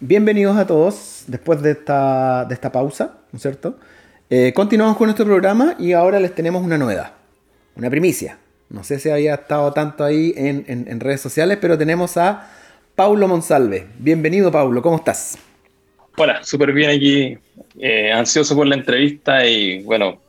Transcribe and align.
bienvenidos 0.00 0.56
a 0.56 0.66
todos 0.66 1.24
después 1.26 1.62
de 1.62 1.72
esta, 1.72 2.44
de 2.44 2.54
esta 2.54 2.70
pausa, 2.72 3.18
¿no 3.32 3.36
es 3.36 3.42
cierto? 3.42 3.78
Eh, 4.30 4.52
continuamos 4.54 4.96
con 4.96 5.06
nuestro 5.06 5.26
programa 5.26 5.74
y 5.78 5.92
ahora 5.92 6.20
les 6.20 6.34
tenemos 6.34 6.62
una 6.62 6.78
novedad, 6.78 7.12
una 7.76 7.90
primicia. 7.90 8.38
No 8.68 8.84
sé 8.84 8.98
si 8.98 9.08
había 9.08 9.34
estado 9.34 9.72
tanto 9.72 10.04
ahí 10.04 10.34
en, 10.36 10.64
en 10.68 11.00
redes 11.00 11.20
sociales, 11.20 11.58
pero 11.60 11.78
tenemos 11.78 12.16
a 12.16 12.50
Paulo 12.94 13.26
Monsalve. 13.26 13.86
Bienvenido, 13.98 14.52
Paulo, 14.52 14.82
¿cómo 14.82 14.96
estás? 14.96 15.38
Hola, 16.16 16.42
súper 16.42 16.72
bien 16.72 16.90
aquí, 16.90 17.38
eh, 17.78 18.12
ansioso 18.12 18.56
por 18.56 18.66
la 18.66 18.74
entrevista 18.74 19.46
y 19.46 19.82
bueno, 19.84 20.20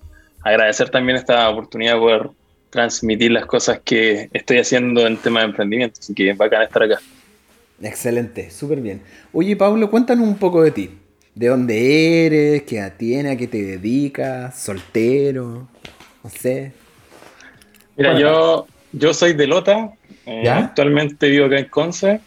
agradecer 0.43 0.89
también 0.89 1.17
esta 1.17 1.49
oportunidad 1.49 1.95
de 1.95 1.99
poder 1.99 2.29
transmitir 2.69 3.31
las 3.31 3.45
cosas 3.47 3.81
que 3.83 4.29
estoy 4.31 4.59
haciendo 4.59 5.05
en 5.07 5.17
tema 5.17 5.39
de 5.39 5.47
emprendimiento, 5.47 5.99
así 5.99 6.13
que 6.13 6.33
bacán 6.33 6.61
estar 6.61 6.83
acá. 6.83 6.99
Excelente, 7.81 8.49
súper 8.49 8.81
bien. 8.81 9.01
Oye, 9.31 9.55
Pablo, 9.55 9.89
cuéntanos 9.89 10.27
un 10.27 10.37
poco 10.37 10.63
de 10.63 10.71
ti. 10.71 10.89
¿De 11.35 11.47
dónde 11.47 12.25
eres? 12.25 12.63
¿Qué 12.63 12.77
edad 12.77 12.93
tienes? 12.97 13.33
¿A 13.33 13.37
qué 13.37 13.47
te 13.47 13.63
dedicas? 13.63 14.59
¿Soltero? 14.59 15.67
No 16.23 16.29
sé. 16.29 16.73
Mira, 17.95 18.19
yo, 18.19 18.67
yo 18.91 19.13
soy 19.13 19.33
de 19.33 19.47
Lota. 19.47 19.91
Eh, 20.25 20.49
actualmente 20.49 21.29
vivo 21.29 21.45
acá 21.45 21.59
en 21.59 21.65
Conce. 21.65 22.21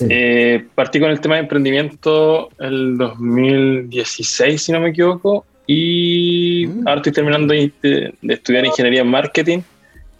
Eh, 0.00 0.66
partí 0.74 0.98
con 0.98 1.10
el 1.10 1.20
tema 1.20 1.36
de 1.36 1.42
emprendimiento 1.42 2.50
el 2.58 2.98
2016, 2.98 4.60
si 4.60 4.72
no 4.72 4.80
me 4.80 4.90
equivoco, 4.90 5.46
y 5.66 6.66
mm. 6.66 6.88
ahora 6.88 7.00
estoy 7.00 7.12
terminando 7.12 7.54
de, 7.54 8.12
estudiar 8.22 8.64
ingeniería 8.66 9.02
en 9.02 9.08
marketing 9.08 9.60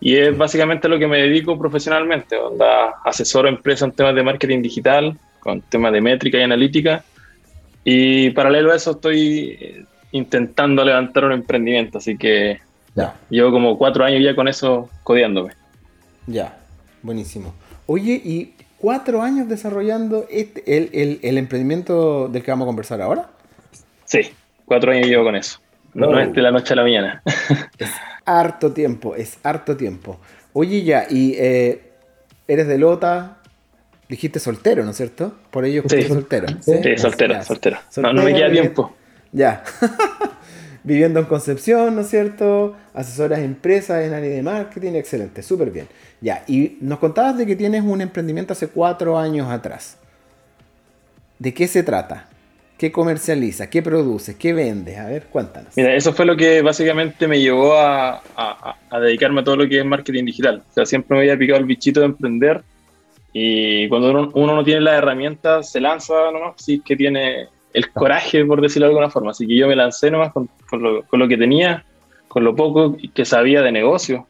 y 0.07 0.17
es 0.17 0.39
básicamente 0.39 0.89
lo 0.89 1.01
que 1.01 1.09
me 1.09 1.19
dedico 1.19 1.59
profesionalmente, 1.59 2.37
donde 2.37 2.65
asesoro 3.05 3.49
a 3.49 3.51
empresas 3.51 3.89
en 3.89 3.93
temas 3.93 4.15
de 4.15 4.23
marketing 4.23 4.63
digital, 4.63 5.19
con 5.41 5.61
temas 5.63 5.93
de 5.93 6.01
métrica 6.01 6.39
y 6.39 6.43
analítica, 6.43 7.03
y 7.83 8.31
paralelo 8.31 8.71
a 8.71 8.77
eso 8.77 8.93
estoy 8.93 9.59
eh, 9.61 9.85
intentando 10.13 10.85
levantar 10.85 11.25
un 11.25 11.33
emprendimiento, 11.33 11.99
así 11.99 12.17
que 12.17 12.61
llevo 13.31 13.51
como 13.51 13.77
cuatro 13.77 14.05
años 14.05 14.23
ya 14.23 14.37
con 14.37 14.47
eso 14.47 14.89
codeándome. 15.03 15.55
Ya, 16.29 16.57
buenísimo. 17.03 17.53
Oye, 17.87 18.13
y 18.25 18.55
cuatro 18.79 19.23
años 19.23 19.49
desarrollando 19.49 20.25
este, 20.31 20.63
el, 20.77 21.19
el, 21.21 21.37
emprendimiento 21.37 22.29
del 22.29 22.45
que 22.45 22.53
vamos 22.53 22.67
a 22.67 22.69
conversar 22.69 23.03
ahora. 23.03 23.29
Sí, 24.05 24.21
cuatro 24.67 24.93
años 24.93 25.09
llevo 25.09 25.25
con 25.25 25.35
eso. 25.35 25.59
No, 25.97 26.21
es 26.21 26.33
de 26.33 26.43
la 26.43 26.51
noche 26.51 26.75
a 26.75 26.77
la 26.77 26.83
mañana. 26.83 27.23
es 27.79 27.91
harto 28.27 28.73
tiempo, 28.73 29.17
es 29.17 29.39
harto 29.43 29.77
tiempo. 29.77 30.21
Oye, 30.53 30.83
ya, 30.83 31.07
y 31.09 31.35
eh, 31.39 31.91
eres 32.47 32.69
de 32.69 32.77
Lota, 32.77 33.39
dijiste 34.07 34.39
soltero, 34.39 34.85
¿no 34.85 34.91
es 34.91 34.97
cierto? 34.99 35.35
Por 35.51 35.65
ello 35.65 35.83
sí. 35.89 36.03
soltero. 36.03 36.49
Sí, 36.61 36.73
sí 36.83 36.99
soltero, 36.99 37.43
soltero. 37.43 37.79
No, 37.97 38.13
no 38.13 38.23
me 38.23 38.35
queda 38.35 38.51
tiempo. 38.51 38.95
Ya. 39.33 39.65
Viviendo 40.85 41.19
en 41.19 41.27
Concepción, 41.27 41.95
¿no 41.95 42.03
es 42.03 42.09
cierto? 42.09 42.77
Asesoras 42.93 43.39
empresas 43.39 44.05
en 44.05 44.13
área 44.13 44.31
de 44.31 44.43
marketing, 44.43 44.93
excelente, 44.93 45.43
súper 45.43 45.71
bien. 45.71 45.89
Ya, 46.21 46.45
y 46.47 46.77
nos 46.83 46.99
contabas 46.99 47.39
de 47.39 47.47
que 47.47 47.57
tienes 47.57 47.83
un 47.83 48.03
emprendimiento 48.03 48.53
hace 48.53 48.69
cuatro 48.69 49.19
años 49.19 49.51
atrás. 49.51 49.97
¿De 51.39 51.55
qué 51.55 51.67
se 51.67 51.83
trata? 51.83 52.29
¿Qué 52.79 52.93
comercializa? 52.93 53.71
¿Qué 53.71 53.83
produce? 53.83 54.37
¿Qué 54.37 54.53
vende? 54.53 54.99
A 54.99 55.07
ver, 55.07 55.27
cuéntanos. 55.27 55.75
Mira, 55.77 55.95
eso 55.95 56.13
fue 56.13 56.27
lo 56.27 56.37
que 56.37 56.61
básicamente 56.61 57.27
me 57.27 57.41
llevó 57.41 57.75
a, 57.75 58.23
dedicarme 59.01 59.41
a 59.41 59.45
todo 59.45 59.57
lo 59.57 59.69
que 59.69 59.79
es 59.79 59.85
marketing 59.85 60.25
digital. 60.27 60.63
O 60.69 60.73
sea, 60.73 60.85
siempre 60.85 61.17
me 61.17 61.23
había 61.23 61.39
picado 61.39 61.59
el 61.59 61.65
bichito 61.65 62.01
de 62.01 62.07
emprender 62.07 62.63
y 63.33 63.89
cuando 63.89 64.31
uno, 64.35 64.55
no 64.55 64.65
tiene 64.65 64.81
las 64.83 64.99
herramientas, 64.99 65.71
se 65.71 65.81
lanza 65.81 66.15
nomás, 66.33 66.55
sí 66.57 66.83
que 66.85 66.97
tiene 66.97 67.49
el 67.73 67.91
coraje, 67.91 68.45
por 68.45 68.61
decirlo 68.61 68.87
de 68.87 68.93
alguna 68.93 69.11
forma. 69.11 69.31
Así 69.31 69.47
que 69.47 69.57
yo 69.57 69.69
me 69.69 69.77
lancé 69.77 70.11
nomás 70.11 70.33
con, 70.33 70.49
lo, 70.73 71.03
con 71.03 71.19
lo 71.19 71.29
que 71.29 71.37
tenía, 71.37 71.85
con 72.29 72.45
lo 72.45 72.55
poco 72.55 72.97
que 73.15 73.25
sabía 73.25 73.63
de 73.63 73.73
negocio. 73.73 74.27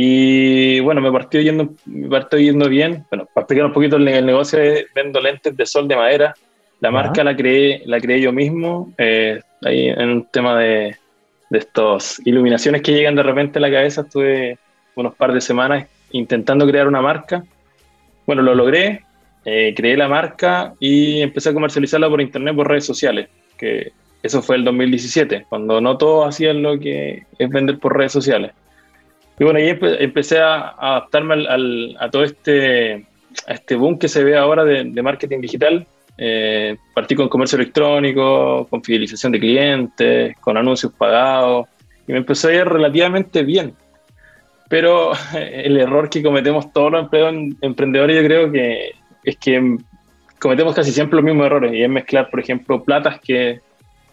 Y 0.00 0.78
bueno, 0.80 1.00
me 1.00 1.10
partió 1.10 1.40
yendo, 1.40 1.74
me 1.86 2.08
partió 2.08 2.38
yendo 2.38 2.68
bien. 2.68 3.04
Bueno, 3.10 3.26
para 3.34 3.42
explicar 3.42 3.66
un 3.66 3.72
poquito 3.72 3.96
el, 3.96 4.04
negocio, 4.04 4.58
vendo 4.94 5.20
lentes 5.20 5.56
de 5.56 5.66
sol 5.66 5.88
de 5.88 5.96
madera. 5.96 6.34
La 6.80 6.90
marca 6.90 7.24
la 7.24 7.36
creé, 7.36 7.82
la 7.86 8.00
creé 8.00 8.20
yo 8.20 8.32
mismo, 8.32 8.92
eh, 8.98 9.40
ahí 9.64 9.88
en 9.88 10.08
un 10.08 10.24
tema 10.26 10.58
de, 10.58 10.96
de 11.50 11.58
estos 11.58 12.20
iluminaciones 12.24 12.82
que 12.82 12.92
llegan 12.92 13.16
de 13.16 13.22
repente 13.22 13.58
a 13.58 13.62
la 13.62 13.70
cabeza. 13.70 14.02
Estuve 14.02 14.58
unos 14.94 15.14
par 15.14 15.32
de 15.32 15.40
semanas 15.40 15.86
intentando 16.12 16.66
crear 16.66 16.86
una 16.86 17.00
marca. 17.00 17.44
Bueno, 18.26 18.42
lo 18.42 18.54
logré, 18.54 19.02
eh, 19.44 19.72
creé 19.74 19.96
la 19.96 20.08
marca 20.08 20.74
y 20.78 21.22
empecé 21.22 21.50
a 21.50 21.54
comercializarla 21.54 22.08
por 22.08 22.20
internet, 22.20 22.54
por 22.54 22.68
redes 22.68 22.84
sociales, 22.84 23.28
que 23.56 23.92
eso 24.22 24.42
fue 24.42 24.56
el 24.56 24.64
2017, 24.64 25.46
cuando 25.48 25.80
no 25.80 25.96
todos 25.96 26.28
hacían 26.28 26.62
lo 26.62 26.78
que 26.78 27.24
es 27.38 27.48
vender 27.48 27.78
por 27.78 27.96
redes 27.96 28.12
sociales. 28.12 28.52
Y 29.38 29.44
bueno, 29.44 29.60
ahí 29.60 29.78
empecé 30.00 30.40
a, 30.40 30.70
adaptarme 30.70 31.34
al, 31.34 31.96
a 32.00 32.10
todo 32.10 32.24
este, 32.24 33.06
a 33.46 33.54
este 33.54 33.76
boom 33.76 33.98
que 33.98 34.08
se 34.08 34.24
ve 34.24 34.36
ahora 34.36 34.64
de, 34.64 35.02
marketing 35.02 35.40
digital. 35.40 35.86
Eh, 36.20 36.76
partí 36.94 37.14
con 37.14 37.28
comercio 37.28 37.56
electrónico, 37.56 38.66
con 38.68 38.82
fidelización 38.82 39.30
de 39.32 39.38
clientes, 39.38 40.36
con 40.40 40.56
anuncios 40.56 40.92
pagados, 40.92 41.68
y 42.06 42.12
me 42.12 42.18
empezó 42.18 42.48
a 42.48 42.54
ir 42.54 42.64
relativamente 42.64 43.44
bien. 43.44 43.74
Pero 44.68 45.12
el 45.34 45.78
error 45.78 46.10
que 46.10 46.22
cometemos 46.22 46.72
todos 46.72 46.92
los 46.92 47.08
emprendedores, 47.60 48.16
yo 48.16 48.26
creo 48.26 48.50
que 48.50 48.92
es 49.24 49.36
que 49.36 49.78
cometemos 50.40 50.74
casi 50.74 50.90
siempre 50.92 51.16
los 51.16 51.24
mismos 51.24 51.46
errores, 51.46 51.72
y 51.72 51.82
es 51.82 51.88
mezclar, 51.88 52.28
por 52.30 52.40
ejemplo, 52.40 52.82
platas 52.82 53.20
que, 53.20 53.60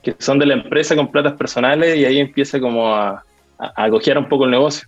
que 0.03 0.15
son 0.19 0.37
de 0.37 0.45
la 0.45 0.53
empresa 0.53 0.95
con 0.95 1.11
platas 1.11 1.33
personales, 1.33 1.97
y 1.97 2.05
ahí 2.05 2.19
empieza 2.19 2.59
como 2.59 2.93
a, 2.93 3.23
a, 3.57 3.85
a 3.85 4.19
un 4.19 4.29
poco 4.29 4.45
el 4.45 4.51
negocio. 4.51 4.87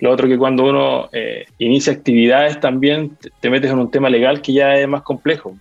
Lo 0.00 0.10
otro 0.10 0.28
que 0.28 0.36
cuando 0.36 0.64
uno 0.64 1.08
eh, 1.12 1.46
inicia 1.58 1.92
actividades 1.92 2.60
también 2.60 3.16
te, 3.40 3.48
metes 3.50 3.70
en 3.70 3.78
un 3.78 3.90
tema 3.90 4.10
legal 4.10 4.42
que 4.42 4.52
ya 4.52 4.74
es 4.74 4.88
más 4.88 5.02
complejo. 5.02 5.56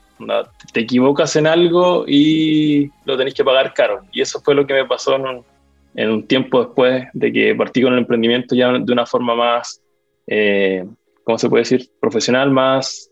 Te 0.72 0.81
equivocas 0.81 1.35
en 1.35 1.47
algo 1.47 2.06
y 2.07 2.89
lo 3.06 3.17
tenés 3.17 3.34
que 3.34 3.44
pagar 3.44 3.73
caro. 3.73 4.01
Y 4.11 4.22
eso 4.22 4.39
fue 4.41 4.56
lo 4.56 4.66
que 4.66 4.73
me 4.73 4.85
pasó 4.85 5.16
en 5.16 6.09
un, 6.09 6.28
tiempo 6.28 6.63
después 6.63 7.06
de 7.13 7.31
que 7.31 7.56
partí 7.56 7.81
con 7.81 7.94
el 7.94 8.00
emprendimiento 8.00 8.56
ya 8.56 8.72
de 8.72 8.94
una 8.94 9.06
forma 9.06 9.35
más, 9.35 9.81
eh, 10.28 10.85
¿cómo 11.23 11.38
se 11.38 11.50
puede 11.50 11.61
decir? 11.61 11.89
Profesional, 12.00 12.51
más, 12.51 13.11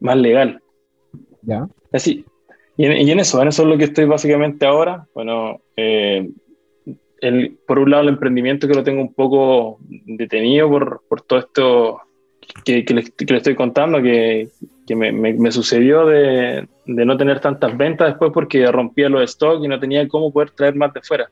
más 0.00 0.16
legal. 0.16 0.60
Ya. 1.42 1.68
Así. 1.92 2.24
Y 2.76 2.86
en, 2.86 3.08
y 3.08 3.10
en, 3.10 3.20
eso, 3.20 3.40
en 3.40 3.48
eso 3.48 3.62
es 3.62 3.68
lo 3.68 3.78
que 3.78 3.84
estoy 3.84 4.06
básicamente 4.06 4.66
ahora. 4.66 5.06
Bueno, 5.14 5.60
eh, 5.76 6.28
por 7.66 7.78
un 7.78 7.90
lado 7.90 8.02
el 8.02 8.08
emprendimiento 8.10 8.66
que 8.66 8.74
lo 8.74 8.82
tengo 8.82 9.02
un 9.02 9.12
poco 9.12 9.78
detenido 9.88 10.68
por, 10.68 11.02
por 11.08 11.22
todo 11.22 11.38
esto 11.38 12.00
que, 12.64 12.84
que, 12.84 12.94
le, 12.94 13.36
estoy 13.36 13.54
contando, 13.54 14.02
que, 14.02 14.48
que 14.90 14.96
me, 14.96 15.12
me, 15.12 15.52
sucedió 15.52 16.04
de, 16.04 16.66
de, 16.84 17.04
no 17.04 17.16
tener 17.16 17.38
tantas 17.38 17.76
ventas 17.76 18.08
después 18.08 18.32
porque 18.34 18.66
rompía 18.72 19.08
los 19.08 19.30
stocks 19.30 19.64
y 19.64 19.68
no 19.68 19.78
tenía 19.78 20.08
cómo 20.08 20.32
poder 20.32 20.50
traer 20.50 20.74
más 20.74 20.92
de 20.92 21.00
fuera. 21.00 21.30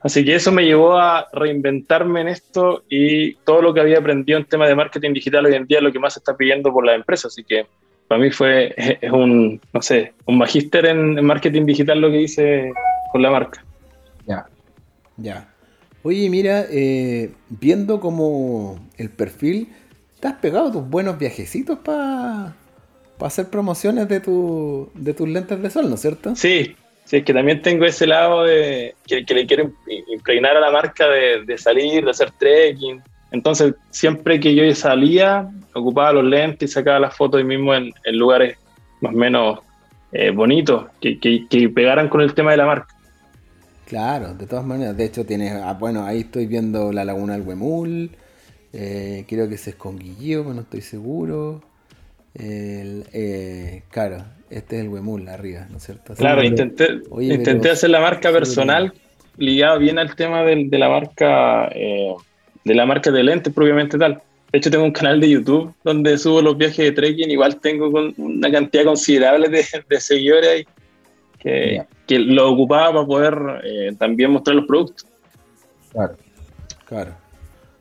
Así 0.00 0.24
que 0.24 0.34
eso 0.34 0.50
me 0.50 0.64
llevó 0.64 0.98
a 0.98 1.28
reinventarme 1.32 2.22
en 2.22 2.26
esto 2.26 2.82
y 2.88 3.34
todo 3.44 3.62
lo 3.62 3.72
que 3.72 3.78
había 3.78 3.98
aprendido 3.98 4.40
en 4.40 4.44
tema 4.46 4.66
de 4.66 4.74
marketing 4.74 5.12
digital 5.12 5.46
hoy 5.46 5.54
en 5.54 5.66
día 5.68 5.78
es 5.78 5.84
lo 5.84 5.92
que 5.92 6.00
más 6.00 6.14
se 6.14 6.18
está 6.18 6.36
pidiendo 6.36 6.72
por 6.72 6.84
las 6.84 6.96
empresas. 6.96 7.26
Así 7.26 7.44
que 7.44 7.64
para 8.08 8.20
mí 8.20 8.32
fue 8.32 8.74
es 8.76 9.12
un, 9.12 9.60
no 9.72 9.80
sé, 9.80 10.14
un 10.26 10.38
magíster 10.38 10.86
en 10.86 11.24
marketing 11.24 11.64
digital 11.64 12.00
lo 12.00 12.10
que 12.10 12.22
hice 12.22 12.72
con 13.12 13.22
la 13.22 13.30
marca. 13.30 13.64
Ya. 14.26 14.46
Ya. 15.16 15.48
Oye, 16.02 16.28
mira, 16.28 16.64
eh, 16.72 17.30
viendo 17.48 18.00
como 18.00 18.80
el 18.98 19.10
perfil, 19.10 19.68
te 20.22 20.28
has 20.28 20.34
pegado 20.34 20.70
tus 20.70 20.88
buenos 20.88 21.18
viajecitos 21.18 21.80
para 21.80 22.54
hacer 23.18 23.48
promociones 23.50 24.08
de, 24.08 24.20
tu, 24.20 24.88
de 24.94 25.14
tus 25.14 25.28
lentes 25.28 25.60
de 25.60 25.68
sol, 25.68 25.88
¿no 25.88 25.96
es 25.96 26.00
cierto? 26.00 26.36
Sí, 26.36 26.76
sí, 27.04 27.16
es 27.16 27.24
que 27.24 27.34
también 27.34 27.60
tengo 27.60 27.84
ese 27.84 28.06
lado 28.06 28.44
de 28.44 28.94
que, 29.04 29.24
le 29.34 29.46
quiero 29.46 29.72
impregnar 30.14 30.56
a 30.56 30.60
la 30.60 30.70
marca 30.70 31.08
de, 31.08 31.58
salir, 31.58 32.04
de 32.04 32.12
hacer 32.12 32.30
trekking. 32.38 33.02
Entonces, 33.32 33.74
siempre 33.90 34.38
que 34.38 34.54
yo 34.54 34.72
salía, 34.76 35.50
ocupaba 35.74 36.12
los 36.12 36.24
lentes 36.24 36.70
y 36.70 36.72
sacaba 36.72 37.00
las 37.00 37.16
fotos 37.16 37.38
ahí 37.38 37.44
mismo 37.44 37.74
en, 37.74 37.92
lugares 38.12 38.56
más 39.00 39.12
o 39.12 39.16
menos 39.16 39.58
eh, 40.12 40.30
bonitos, 40.30 40.86
que, 41.00 41.18
que 41.18 41.68
pegaran 41.68 42.08
con 42.08 42.20
el 42.20 42.32
tema 42.32 42.52
de 42.52 42.58
la 42.58 42.66
marca. 42.66 42.94
Claro, 43.86 44.34
de 44.34 44.46
todas 44.46 44.64
maneras. 44.64 44.96
De 44.96 45.04
hecho, 45.04 45.26
tienes. 45.26 45.52
Ah, 45.52 45.76
bueno, 45.78 46.04
ahí 46.04 46.20
estoy 46.20 46.46
viendo 46.46 46.92
la 46.92 47.04
laguna 47.04 47.32
del 47.32 47.42
Huemul. 47.42 48.12
Eh, 48.72 49.24
creo 49.28 49.48
que 49.48 49.56
es 49.56 49.68
Esconguillío, 49.68 50.42
pero 50.42 50.54
no 50.54 50.60
estoy 50.62 50.80
seguro. 50.80 51.62
Eh, 52.34 53.82
claro, 53.90 54.24
este 54.48 54.76
es 54.76 54.82
el 54.82 54.88
Huemul 54.88 55.28
arriba, 55.28 55.66
¿no 55.70 55.76
es 55.76 55.82
cierto? 55.82 56.14
claro, 56.14 56.42
intenté, 56.42 57.00
intenté 57.20 57.70
hacer 57.70 57.90
la 57.90 58.00
marca 58.00 58.32
personal 58.32 58.92
ligada 59.36 59.76
bien 59.76 59.98
al 59.98 60.14
tema 60.14 60.42
de, 60.42 60.66
la 60.70 60.88
marca 60.88 61.68
eh, 61.74 62.14
de 62.64 62.74
la 62.74 62.86
marca 62.86 63.10
de 63.10 63.22
lentes 63.22 63.52
propiamente 63.52 63.98
tal. 63.98 64.22
De 64.50 64.58
hecho, 64.58 64.70
tengo 64.70 64.84
un 64.84 64.92
canal 64.92 65.20
de 65.20 65.30
YouTube 65.30 65.74
donde 65.82 66.18
subo 66.18 66.42
los 66.42 66.58
viajes 66.58 66.76
de 66.76 66.92
trekking. 66.92 67.30
Igual 67.30 67.58
tengo 67.60 67.88
una 68.18 68.50
cantidad 68.50 68.84
considerable 68.84 69.48
de, 69.48 70.00
seguidores 70.00 70.66
que, 71.38 71.82
que, 72.06 72.18
lo 72.18 72.50
ocupaba 72.50 72.92
para 72.92 73.06
poder 73.06 73.38
eh, 73.64 73.92
también 73.98 74.30
mostrar 74.30 74.56
los 74.56 74.66
productos. 74.66 75.06
Claro. 75.90 76.16
Claro. 76.84 77.21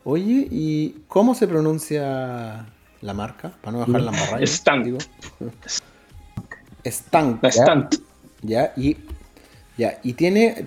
Oye, 0.04 0.48
¿y 0.50 0.96
cómo 1.08 1.36
se 1.36 1.48
pronuncia 1.48 2.66
la 3.02 3.14
marca? 3.14 3.52
Para 3.62 3.78
no 3.78 3.86
dejar 3.86 4.02
la 4.02 4.12
marraya. 4.12 4.46
Stank. 4.46 5.02
Stank. 6.84 7.46
Stank. 7.46 7.96
Ya, 8.42 8.74
y, 8.76 8.98
ya, 9.78 10.00
¿y 10.04 10.14
tiene, 10.14 10.66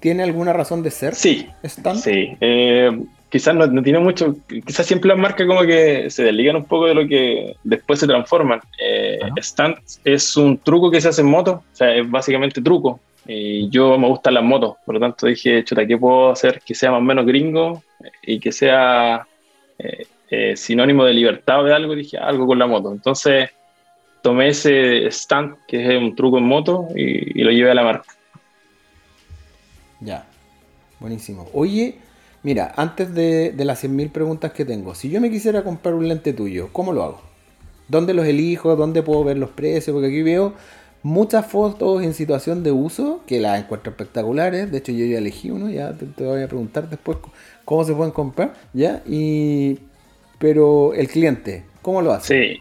tiene 0.00 0.24
alguna 0.24 0.52
razón 0.52 0.82
de 0.82 0.90
ser? 0.90 1.14
Sí. 1.14 1.48
Stank. 1.62 1.98
Sí. 1.98 2.36
Eh, 2.40 2.90
quizás 3.32 3.54
no, 3.54 3.82
tiene 3.82 3.98
mucho, 3.98 4.36
quizás 4.46 4.84
siempre 4.84 5.08
las 5.08 5.18
marcas 5.18 5.46
como 5.46 5.62
que 5.62 6.10
se 6.10 6.22
desligan 6.22 6.56
un 6.56 6.64
poco 6.66 6.86
de 6.86 6.94
lo 6.94 7.08
que 7.08 7.56
después 7.64 7.98
se 7.98 8.06
transforman. 8.06 8.60
Eh, 8.78 9.20
Stunt 9.40 9.78
es 10.04 10.36
un 10.36 10.58
truco 10.58 10.90
que 10.90 11.00
se 11.00 11.08
hace 11.08 11.22
en 11.22 11.28
moto, 11.28 11.62
o 11.72 11.76
sea, 11.76 11.94
es 11.94 12.08
básicamente 12.08 12.60
truco. 12.60 13.00
Y 13.26 13.70
yo 13.70 13.96
me 13.96 14.08
gustan 14.08 14.34
las 14.34 14.44
motos, 14.44 14.76
por 14.84 14.96
lo 14.96 15.00
tanto 15.00 15.26
dije, 15.26 15.64
chuta, 15.64 15.86
¿qué 15.86 15.96
puedo 15.96 16.32
hacer 16.32 16.60
que 16.60 16.74
sea 16.74 16.90
más 16.90 16.98
o 16.98 17.02
menos 17.02 17.24
gringo 17.24 17.82
y 18.22 18.40
que 18.40 18.52
sea 18.52 19.26
eh, 19.78 20.06
eh, 20.30 20.56
sinónimo 20.56 21.04
de 21.04 21.14
libertad 21.14 21.60
o 21.60 21.64
de 21.64 21.74
algo? 21.74 21.94
Dije, 21.94 22.18
algo 22.18 22.46
con 22.46 22.58
la 22.58 22.66
moto. 22.66 22.92
Entonces 22.92 23.50
tomé 24.22 24.48
ese 24.48 25.10
stunt, 25.10 25.58
que 25.66 25.94
es 25.94 26.00
un 26.00 26.14
truco 26.14 26.38
en 26.38 26.44
moto, 26.44 26.88
y, 26.94 27.42
lo 27.42 27.50
llevé 27.50 27.70
a 27.70 27.74
la 27.74 27.84
marca. 27.84 28.14
Ya, 30.00 30.26
buenísimo. 31.00 31.48
Oye, 31.52 31.96
Mira, 32.44 32.72
antes 32.76 33.14
de, 33.14 33.54
las 33.58 33.84
100.000 33.84 34.10
preguntas 34.10 34.52
que 34.52 34.64
tengo, 34.64 34.96
si 34.96 35.08
yo 35.08 35.20
me 35.20 35.30
quisiera 35.30 35.62
comprar 35.62 35.94
un 35.94 36.08
lente 36.08 36.32
tuyo, 36.32 36.70
¿cómo 36.72 36.92
lo 36.92 37.04
hago? 37.04 37.22
¿Dónde 37.86 38.14
los 38.14 38.26
elijo? 38.26 38.74
¿Dónde 38.74 39.02
puedo 39.02 39.22
ver 39.22 39.38
los 39.38 39.50
precios? 39.50 39.94
Porque 39.94 40.08
aquí 40.08 40.22
veo 40.22 40.54
muchas 41.02 41.46
fotos 41.46 42.02
en 42.02 42.14
situación 42.14 42.62
de 42.62 42.72
uso 42.72 43.22
que 43.26 43.40
las 43.40 43.60
encuentro 43.60 43.90
espectaculares. 43.90 44.70
De 44.70 44.78
hecho, 44.78 44.92
yo 44.92 45.04
ya 45.04 45.18
elegí 45.18 45.50
uno, 45.50 45.68
ya 45.68 45.92
te, 45.92 46.24
voy 46.24 46.42
a 46.42 46.48
preguntar 46.48 46.88
después 46.88 47.18
cómo 47.64 47.84
se 47.84 47.94
pueden 47.94 48.12
comprar, 48.12 48.54
¿ya? 48.72 49.02
Y, 49.06 49.78
pero 50.38 50.94
el 50.94 51.08
cliente, 51.08 51.64
¿cómo 51.82 52.02
lo 52.02 52.12
hace? 52.12 52.54
Sí, 52.54 52.60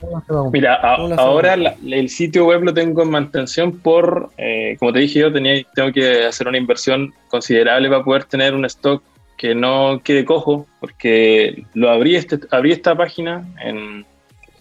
mira, 0.52 0.76
ahora 0.76 1.54
el 1.56 2.10
sitio 2.10 2.46
web 2.46 2.64
lo 2.64 2.74
tengo 2.74 3.04
en 3.04 3.12
mantención 3.12 3.80
por, 3.80 4.30
eh, 4.38 4.76
como 4.80 4.94
te 4.94 5.00
dije 5.00 5.20
yo, 5.20 5.32
tenía, 5.32 5.64
tengo 5.76 5.92
que 5.92 6.26
hacer 6.26 6.48
una 6.48 6.58
inversión 6.58 7.14
considerable 7.30 7.90
para 7.90 8.04
poder 8.04 8.24
tener 8.26 8.54
un 8.54 8.66
stock 8.66 9.04
que 9.38 9.56
no 9.56 10.02
quede 10.04 10.24
cojo, 10.24 10.68
porque 10.80 11.66
lo 11.74 11.90
abrí, 11.90 12.16
este, 12.16 12.40
abrí 12.52 12.72
esta 12.72 12.96
página 12.96 13.44
en 13.64 14.06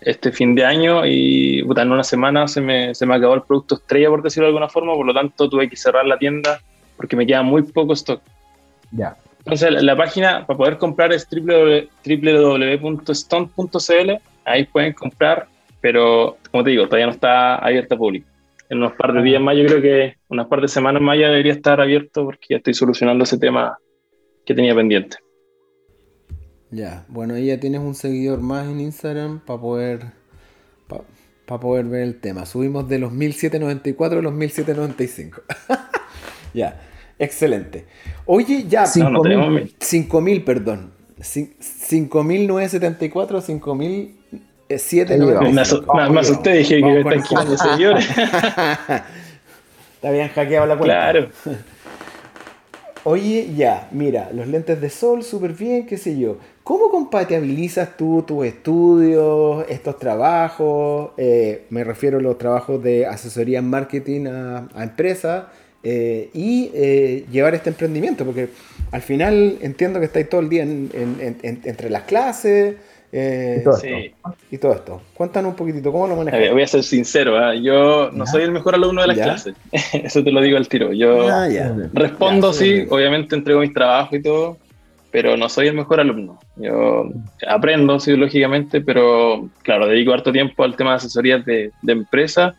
este 0.01 0.33
fin 0.33 0.55
de 0.55 0.65
año 0.65 1.05
y 1.07 1.61
en 1.61 1.93
una 1.93 2.05
semana 2.05 2.49
se 2.49 2.61
me, 2.61 2.95
se 2.95 3.07
me 3.07 3.15
acabó 3.15 3.35
el 3.35 3.43
producto 3.43 3.75
estrella, 3.77 4.09
por 4.09 4.23
decirlo 4.23 4.47
de 4.47 4.51
alguna 4.51 4.69
forma, 4.69 4.95
por 4.95 5.07
lo 5.07 5.15
tanto 5.15 5.49
tuve 5.49 5.69
que 5.69 5.77
cerrar 5.77 6.07
la 6.07 6.19
tienda 6.19 6.61
porque 6.97 7.17
me 7.17 7.27
queda 7.27 7.43
muy 7.43 7.63
poco 7.63 7.93
stock. 7.95 8.23
Ya. 8.93 9.17
Entonces 9.39 9.83
la, 9.83 9.97
página 9.97 10.47
para 10.47 10.57
poder 10.57 10.77
comprar 10.79 11.13
es 11.13 11.27
www.stone.cl, 11.31 11.71
ahí 14.45 14.65
pueden 14.67 14.93
comprar, 14.93 15.49
pero 15.81 16.37
como 16.51 16.63
te 16.63 16.71
digo, 16.71 16.85
todavía 16.87 17.07
no 17.07 17.13
está 17.13 17.57
abierta 17.57 17.95
a 17.95 17.99
público. 17.99 18.29
En 18.69 18.79
unos 18.79 18.93
par 18.93 19.13
de 19.13 19.21
ah. 19.21 19.23
días 19.23 19.41
más, 19.41 19.57
yo 19.57 19.65
creo 19.67 19.81
que 19.81 20.17
unas 20.29 20.47
par 20.47 20.61
de 20.61 20.69
semanas 20.69 21.03
más 21.03 21.19
ya 21.19 21.29
debería 21.29 21.53
estar 21.53 21.81
abierto 21.81 22.25
porque 22.25 22.47
ya 22.51 22.57
estoy 22.59 22.75
solucionando 22.75 23.25
ese 23.25 23.39
tema 23.39 23.79
que 24.45 24.55
tenía 24.55 24.75
pendiente. 24.75 25.17
Ya, 26.71 27.05
bueno, 27.09 27.35
ahí 27.35 27.47
ya 27.47 27.59
tienes 27.59 27.81
un 27.81 27.95
seguidor 27.95 28.41
más 28.41 28.69
en 28.69 28.81
Instagram 28.81 29.41
para 29.41 29.61
poder 29.61 30.21
para 31.51 31.61
poder 31.61 31.85
ver 31.87 32.03
el 32.03 32.21
tema. 32.21 32.47
Subimos 32.47 32.89
de 32.89 33.01
los 33.01 33.11
1794 33.11 34.21
a 34.21 34.23
los 34.23 34.33
1795. 34.33 35.43
ya, 36.55 36.81
excelente. 37.19 37.87
Oye, 38.25 38.67
ya, 38.69 38.87
5000, 38.87 40.45
perdón. 40.45 40.93
5974, 41.21 43.41
5007. 43.41 45.19
Me, 45.19 45.51
me 45.51 45.61
asusté, 46.21 46.53
dije 46.53 46.81
que 46.81 47.01
están 47.01 47.23
quitando 47.25 47.59
seguidores. 47.59 48.07
Te 50.01 50.07
habían 50.07 50.29
hackeado 50.29 50.67
la 50.67 50.79
cuenta. 50.79 51.11
Claro. 51.11 51.31
Oye, 53.05 53.55
ya, 53.57 53.89
mira, 53.93 54.31
los 54.35 54.47
lentes 54.47 54.79
de 54.79 54.91
sol, 54.91 55.23
súper 55.23 55.55
bien, 55.55 55.87
qué 55.87 55.97
sé 55.97 56.19
yo. 56.19 56.37
¿Cómo 56.63 56.91
compatibilizas 56.91 57.97
tú 57.97 58.23
tus 58.27 58.45
estudios, 58.45 59.65
estos 59.71 59.99
trabajos? 59.99 61.13
Eh, 61.17 61.65
me 61.71 61.83
refiero 61.83 62.19
a 62.19 62.21
los 62.21 62.37
trabajos 62.37 62.83
de 62.83 63.07
asesoría 63.07 63.61
en 63.61 63.71
marketing 63.71 64.27
a, 64.27 64.69
empresas 64.83 65.45
eh, 65.83 66.29
y 66.35 66.71
eh, 66.75 67.25
llevar 67.33 67.55
este 67.55 67.71
emprendimiento, 67.71 68.27
porque 68.27 68.51
al 68.91 69.01
final 69.01 69.57
entiendo 69.63 69.99
que 69.99 70.05
estáis 70.05 70.29
todo 70.29 70.43
el 70.43 70.51
día 70.51 70.63
entre 70.63 71.89
las 71.89 72.03
clases, 72.03 72.77
eh, 73.13 73.65
y, 74.51 74.59
todo 74.59 74.73
esto. 74.73 75.03
Cuéntanos 75.15 75.51
un 75.51 75.57
poquitito, 75.57 75.91
¿cómo 75.91 76.07
lo 76.07 76.17
manejas? 76.17 76.53
voy 76.53 76.63
a 76.63 76.67
ser 76.67 76.85
sincero, 76.85 77.37
¿ah? 77.37 77.55
yo 77.55 78.11
no 78.13 78.25
soy 78.27 78.43
el 78.43 78.53
mejor 78.53 78.77
alumno 78.77 79.01
de 79.01 79.09
las 79.09 79.17
clases, 79.17 79.55
eso 79.93 80.23
te 80.23 80.31
lo 80.31 80.41
digo 80.41 80.57
al 80.57 80.69
tiro. 80.69 80.93
Yo 80.93 81.29
ah, 81.29 81.49
respondo, 81.93 82.53
sí, 82.53 82.87
obviamente 82.89 83.35
entrego 83.35 83.61
mis 83.61 83.75
trabajos 83.75 84.17
y 84.19 84.23
todo, 84.23 84.59
pero 85.11 85.37
no 85.37 85.49
soy 85.49 85.67
el 85.67 85.75
mejor 85.75 86.01
alumno. 86.01 86.39
Yo 86.57 87.11
aprendo, 87.49 87.99
sí, 87.99 88.15
lógicamente, 88.17 88.81
pero 88.81 89.49
claro, 89.63 89.89
dedico 89.89 90.13
harto 90.13 90.31
tiempo 90.31 90.63
al 90.63 90.77
tema 90.77 90.91
de 90.91 90.97
asesorías 90.97 91.45
de, 91.45 91.73
empresa 91.89 92.55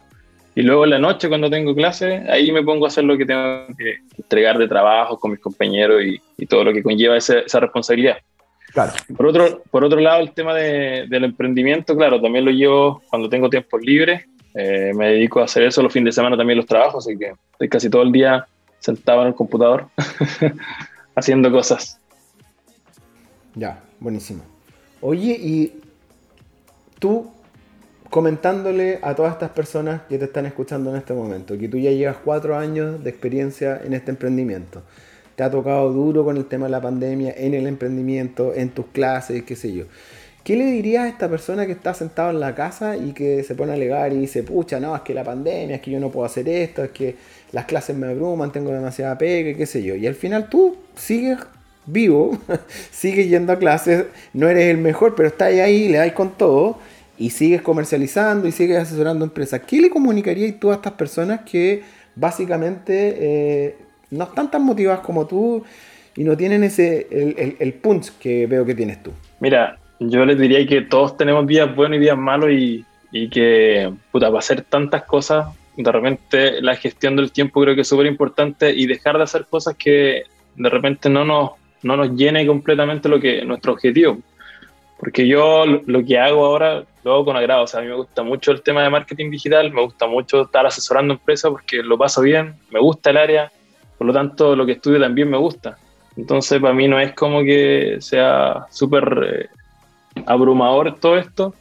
y 0.54 0.64
luego 0.64 0.84
en 0.84 0.90
la 0.90 1.00
noche 1.00 1.30
cuando 1.30 1.50
tengo 1.50 1.74
clases, 1.74 2.28
ahí 2.30 2.52
me 2.52 2.62
pongo 2.62 2.84
a 2.84 2.90
hacer 2.90 3.06
lo 3.06 3.18
que 3.18 3.26
tengo 3.26 3.68
que 3.78 4.00
entregar 4.18 4.58
de 4.58 4.68
trabajo 4.68 5.18
con 5.18 5.32
mis 5.32 5.40
compañeros 5.40 6.02
y, 6.04 6.20
todo 6.48 6.64
lo 6.64 6.74
que 6.74 6.82
conlleva 6.84 7.16
esa 7.16 7.60
responsabilidad. 7.60 8.18
Por 9.16 9.26
otro, 9.26 9.64
por 9.70 9.84
otro 9.84 10.00
lado, 10.00 10.22
el 10.22 10.32
tema 10.32 10.54
del 10.54 11.24
emprendimiento, 11.24 11.96
claro, 11.96 12.22
también 12.22 12.46
lo 12.46 12.52
llevo 12.52 13.02
cuando 13.10 13.30
tengo 13.30 13.50
tiempo 13.50 13.78
libre. 13.78 14.26
Eh, 14.54 14.92
me 14.96 15.08
dedico 15.08 15.40
a 15.40 15.46
hacer 15.46 15.64
eso 15.64 15.82
los 15.82 15.94
fines 15.94 16.14
de 16.14 16.22
semana 16.22 16.38
también 16.38 16.58
los 16.58 16.66
trabajos, 16.66 17.08
así 17.08 17.18
que 17.18 17.34
estoy 17.54 17.70
casi 17.70 17.90
todo 17.90 18.02
el 18.02 18.12
día 18.12 18.46
sentado 18.80 19.22
en 19.22 19.28
el 19.30 19.36
computador 19.36 19.88
haciendo 21.16 21.52
cosas. 21.52 22.00
Ya, 23.56 23.82
buenísimo. 24.00 24.44
Oye, 25.02 25.38
y 25.40 25.82
tú 27.00 27.32
comentándole 28.10 29.00
a 29.02 29.16
todas 29.16 29.34
estas 29.34 29.52
personas 29.52 30.02
que 30.10 30.18
te 30.18 30.26
están 30.26 30.46
escuchando 30.46 30.90
en 30.90 30.98
este 30.98 31.14
momento, 31.14 31.58
que 31.58 31.70
tú 31.70 31.78
ya 31.78 31.92
llevas 31.92 32.18
cuatro 32.24 32.58
años 32.58 33.02
de 33.04 33.10
experiencia 33.10 33.82
en 33.84 33.94
este 33.94 34.12
emprendimiento 34.12 34.84
te 35.42 35.46
ha 35.46 35.50
tocado 35.50 35.92
duro 35.92 36.24
con 36.24 36.38
el 36.38 36.46
tema 36.46 36.68
de 36.68 36.72
la 36.72 36.82
pandemia, 36.82 37.34
en 37.36 37.56
el 37.56 37.66
emprendimiento, 37.66 38.54
en 38.54 38.70
tus 38.70 38.86
clases, 38.94 39.42
qué 39.42 39.56
sé 39.56 39.74
yo. 39.74 39.86
¿Qué 40.44 40.56
le 40.56 40.66
dirías 40.66 41.06
a 41.06 41.08
esta 41.08 41.28
persona 41.28 41.66
que 41.66 41.72
está 41.72 41.96
sentado 41.96 42.30
en 42.30 42.40
la 42.40 42.54
casa 42.54 42.96
y 42.96 43.12
que 43.12 43.44
se 43.44 43.56
pone 43.56 43.72
a 43.72 43.74
alegar 43.74 44.14
y 44.14 44.18
dice, 44.18 44.44
pucha, 44.44 44.80
no, 44.80 44.96
es 44.96 45.02
que 45.02 45.16
la 45.16 45.24
pandemia, 45.24 45.78
es 45.78 45.82
que 45.82 45.90
yo 45.90 46.00
no 46.00 46.12
puedo 46.12 46.28
hacer 46.28 46.48
esto, 46.48 46.84
es 46.84 46.92
que 46.92 47.16
las 47.54 47.66
clases 47.66 47.98
me 47.98 48.06
abruman, 48.06 48.52
tengo 48.52 48.72
demasiada 48.72 49.18
pega, 49.18 49.58
qué 49.58 49.66
sé 49.66 49.82
yo? 49.82 49.96
Y 49.96 50.06
al 50.06 50.14
final 50.14 50.48
tú 50.48 50.78
sigues 50.96 51.40
vivo, 51.88 52.38
sigues 52.92 53.28
yendo 53.28 53.54
a 53.54 53.58
clases, 53.58 54.06
no 54.34 54.48
eres 54.48 54.66
el 54.66 54.78
mejor, 54.78 55.16
pero 55.16 55.28
estás 55.28 55.48
ahí, 55.54 55.88
le 55.88 55.98
das 55.98 56.12
con 56.12 56.38
todo 56.38 56.78
y 57.18 57.32
sigues 57.32 57.64
comercializando 57.64 58.48
y 58.48 58.52
sigues 58.52 58.78
asesorando 58.78 59.26
empresas. 59.26 59.62
¿Qué 59.66 59.82
le 59.82 59.90
comunicarías 59.90 60.60
tú 60.60 60.70
a 60.70 60.76
estas 60.76 60.94
personas 60.94 61.42
que 61.50 61.82
básicamente 62.16 63.16
eh, 63.20 63.76
no 64.12 64.26
están 64.26 64.52
tan 64.52 64.64
motivadas 64.64 65.02
como 65.02 65.26
tú 65.26 65.64
y 66.16 66.24
no 66.24 66.38
tienen 66.38 66.64
ese 66.64 67.08
el, 67.10 67.56
el, 67.58 67.74
punch 67.74 68.12
que 68.20 68.46
veo 68.46 68.66
que 68.66 68.76
tienes 68.76 69.02
tú. 69.02 69.12
Mira, 69.40 69.78
yo 70.00 70.26
les 70.26 70.38
diría 70.38 70.66
que 70.68 70.82
todos 70.82 71.18
tenemos 71.18 71.48
días 71.48 71.74
buenos 71.74 71.98
y 71.98 72.02
días 72.02 72.18
malos 72.18 72.52
y, 72.52 72.86
y 73.12 73.30
que, 73.30 73.92
puta, 74.12 74.28
para 74.28 74.40
hacer 74.40 74.64
tantas 74.64 75.04
cosas, 75.04 75.48
de 75.78 75.92
repente 75.92 76.62
la 76.62 76.76
gestión 76.76 77.16
del 77.16 77.32
tiempo 77.32 77.62
creo 77.62 77.76
que 77.76 77.82
es 77.82 77.88
súper 77.88 78.06
importante 78.06 78.72
y 78.72 78.86
dejar 78.86 79.18
de 79.18 79.24
hacer 79.24 79.46
cosas 79.50 79.76
que 79.76 80.24
de 80.56 80.70
repente 80.70 81.10
no 81.10 81.24
nos, 81.24 81.52
no 81.84 81.96
nos 81.96 82.12
llene 82.16 82.46
completamente 82.46 83.08
lo 83.08 83.20
que 83.20 83.46
nuestro 83.46 83.74
objetivo. 83.74 84.20
Porque 85.00 85.28
yo 85.28 85.66
lo 85.66 86.06
que 86.06 86.20
hago 86.20 86.46
ahora 86.46 86.84
lo 87.04 87.14
hago 87.14 87.26
con 87.26 87.38
agrado. 87.38 87.64
O 87.64 87.68
sea, 87.68 87.80
a 87.80 87.84
mí 87.84 87.90
me 87.90 87.96
gusta 87.96 88.22
mucho 88.22 88.52
el 88.52 88.62
tema 88.62 88.84
de 88.84 88.90
marketing 88.90 89.32
digital, 89.32 89.72
me 89.72 89.82
gusta 89.82 90.06
mucho 90.06 90.44
estar 90.44 90.66
asesorando 90.66 91.14
empresas 91.14 91.50
porque 91.50 91.78
lo 91.78 91.98
paso 91.98 92.22
bien, 92.22 92.56
me 92.70 92.80
gusta 92.80 93.10
el 93.10 93.18
área 93.18 93.52
por 94.02 94.08
lo 94.08 94.14
tanto, 94.14 94.56
lo 94.56 94.66
que 94.66 94.72
estudio 94.72 95.00
también 95.00 95.30
me 95.30 95.38
gusta. 95.38 95.78
Entonces, 96.18 96.60
para 96.60 96.74
mí 96.74 96.88
no 96.88 97.00
es 97.00 97.14
como 97.14 97.44
que 97.44 97.98
sea 98.00 98.66
súper 98.72 99.50
eh, 100.16 100.24
abrumador 100.26 100.96
todo 101.00 101.18
esto. 101.20 101.54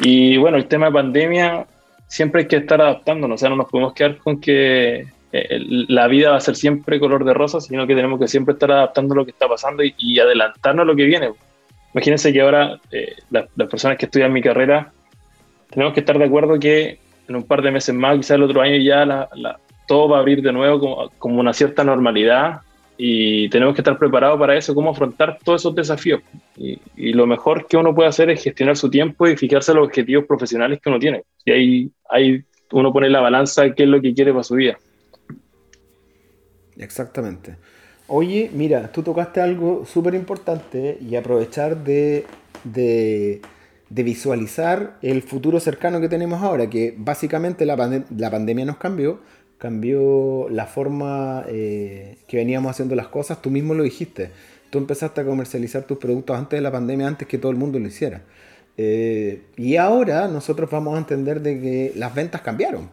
Y 0.00 0.36
bueno, 0.36 0.58
el 0.58 0.66
tema 0.66 0.88
de 0.88 0.92
pandemia, 0.92 1.66
siempre 2.06 2.42
hay 2.42 2.46
que 2.46 2.56
estar 2.56 2.78
adaptándonos. 2.82 3.36
O 3.36 3.38
sea, 3.38 3.48
no 3.48 3.56
nos 3.56 3.70
podemos 3.70 3.94
quedar 3.94 4.18
con 4.18 4.38
que 4.38 5.06
eh, 5.32 5.58
la 5.88 6.08
vida 6.08 6.32
va 6.32 6.36
a 6.36 6.40
ser 6.40 6.56
siempre 6.56 7.00
color 7.00 7.24
de 7.24 7.32
rosa, 7.32 7.58
sino 7.58 7.86
que 7.86 7.94
tenemos 7.94 8.20
que 8.20 8.28
siempre 8.28 8.52
estar 8.52 8.70
adaptando 8.70 9.14
lo 9.14 9.24
que 9.24 9.30
está 9.30 9.48
pasando 9.48 9.82
y, 9.82 10.18
adelantarnos 10.18 10.82
a 10.82 10.86
lo 10.86 10.94
que 10.94 11.04
viene. 11.04 11.30
imagínense 11.94 12.34
que 12.34 12.42
ahora 12.42 12.78
eh, 12.90 13.16
las, 13.30 13.48
personas 13.70 13.96
que 13.96 14.04
estudian 14.04 14.30
mi 14.30 14.42
carrera, 14.42 14.92
tenemos 15.70 15.94
que 15.94 16.00
estar 16.00 16.18
de 16.18 16.26
acuerdo 16.26 16.58
que 16.58 16.98
en 17.26 17.36
un 17.36 17.44
par 17.44 17.62
de 17.62 17.70
meses 17.70 17.94
más, 17.94 18.18
quizás 18.18 18.32
el 18.32 18.42
otro 18.42 18.60
año 18.60 18.76
ya 18.76 19.06
todo 19.88 20.08
va 20.08 20.18
a 20.18 20.20
abrir 20.20 20.42
de 20.42 20.52
nuevo 20.52 21.10
como, 21.18 21.40
una 21.40 21.52
cierta 21.52 21.82
normalidad 21.82 22.60
y 22.96 23.48
tenemos 23.48 23.74
que 23.74 23.80
estar 23.80 23.98
preparados 23.98 24.38
para 24.38 24.56
eso, 24.56 24.74
cómo 24.74 24.90
afrontar 24.90 25.38
todos 25.42 25.62
esos 25.62 25.74
desafíos. 25.74 26.20
Y, 26.56 27.12
lo 27.12 27.26
mejor 27.26 27.66
que 27.66 27.76
uno 27.76 27.94
puede 27.94 28.08
hacer 28.08 28.30
es 28.30 28.42
gestionar 28.42 28.76
su 28.76 28.90
tiempo 28.90 29.26
y 29.26 29.36
fijarse 29.36 29.72
los 29.74 29.86
objetivos 29.86 30.26
profesionales 30.26 30.80
que 30.80 30.88
uno 30.88 30.98
tiene. 30.98 31.22
Y 31.44 31.50
ahí, 31.50 31.90
ahí 32.10 32.44
uno 32.72 32.92
pone 32.92 33.08
la 33.08 33.20
balanza 33.20 33.72
qué 33.74 33.84
es 33.84 33.88
lo 33.88 34.00
que 34.00 34.14
quiere 34.14 34.32
para 34.32 34.44
su 34.44 34.54
vida. 34.54 34.76
Exactamente. 36.76 37.56
Oye, 38.08 38.50
mira, 38.52 38.90
tú 38.90 39.02
tocaste 39.02 39.40
algo 39.40 39.84
súper 39.84 40.14
importante 40.14 40.98
y 41.00 41.16
aprovechar 41.16 41.84
de, 41.84 42.24
de, 42.64 43.40
visualizar 43.90 44.96
el 45.02 45.22
futuro 45.22 45.60
cercano 45.60 46.00
que 46.00 46.08
tenemos 46.08 46.42
ahora, 46.42 46.70
que 46.70 46.94
básicamente 46.96 47.66
la, 47.66 47.76
la 48.16 48.30
pandemia 48.30 48.64
nos 48.64 48.78
cambió, 48.78 49.20
cambió 49.58 50.48
la 50.50 50.66
forma 50.66 51.44
eh, 51.48 52.16
que 52.26 52.36
veníamos 52.36 52.70
haciendo 52.70 52.94
las 52.94 53.08
cosas, 53.08 53.42
tú 53.42 53.50
mismo 53.50 53.74
lo 53.74 53.82
dijiste, 53.82 54.30
tú 54.70 54.78
empezaste 54.78 55.20
a 55.20 55.24
comercializar 55.24 55.82
tus 55.82 55.98
productos 55.98 56.38
antes 56.38 56.56
de 56.56 56.62
la 56.62 56.70
pandemia, 56.70 57.08
antes 57.08 57.26
que 57.28 57.38
todo 57.38 57.50
el 57.50 57.58
mundo 57.58 57.78
lo 57.78 57.86
hiciera. 57.88 58.22
Eh, 58.76 59.42
y 59.56 59.76
ahora 59.76 60.28
nosotros 60.28 60.70
vamos 60.70 60.94
a 60.94 60.98
entender 60.98 61.42
de 61.42 61.60
que 61.60 61.92
las 61.96 62.14
ventas 62.14 62.40
cambiaron. 62.42 62.88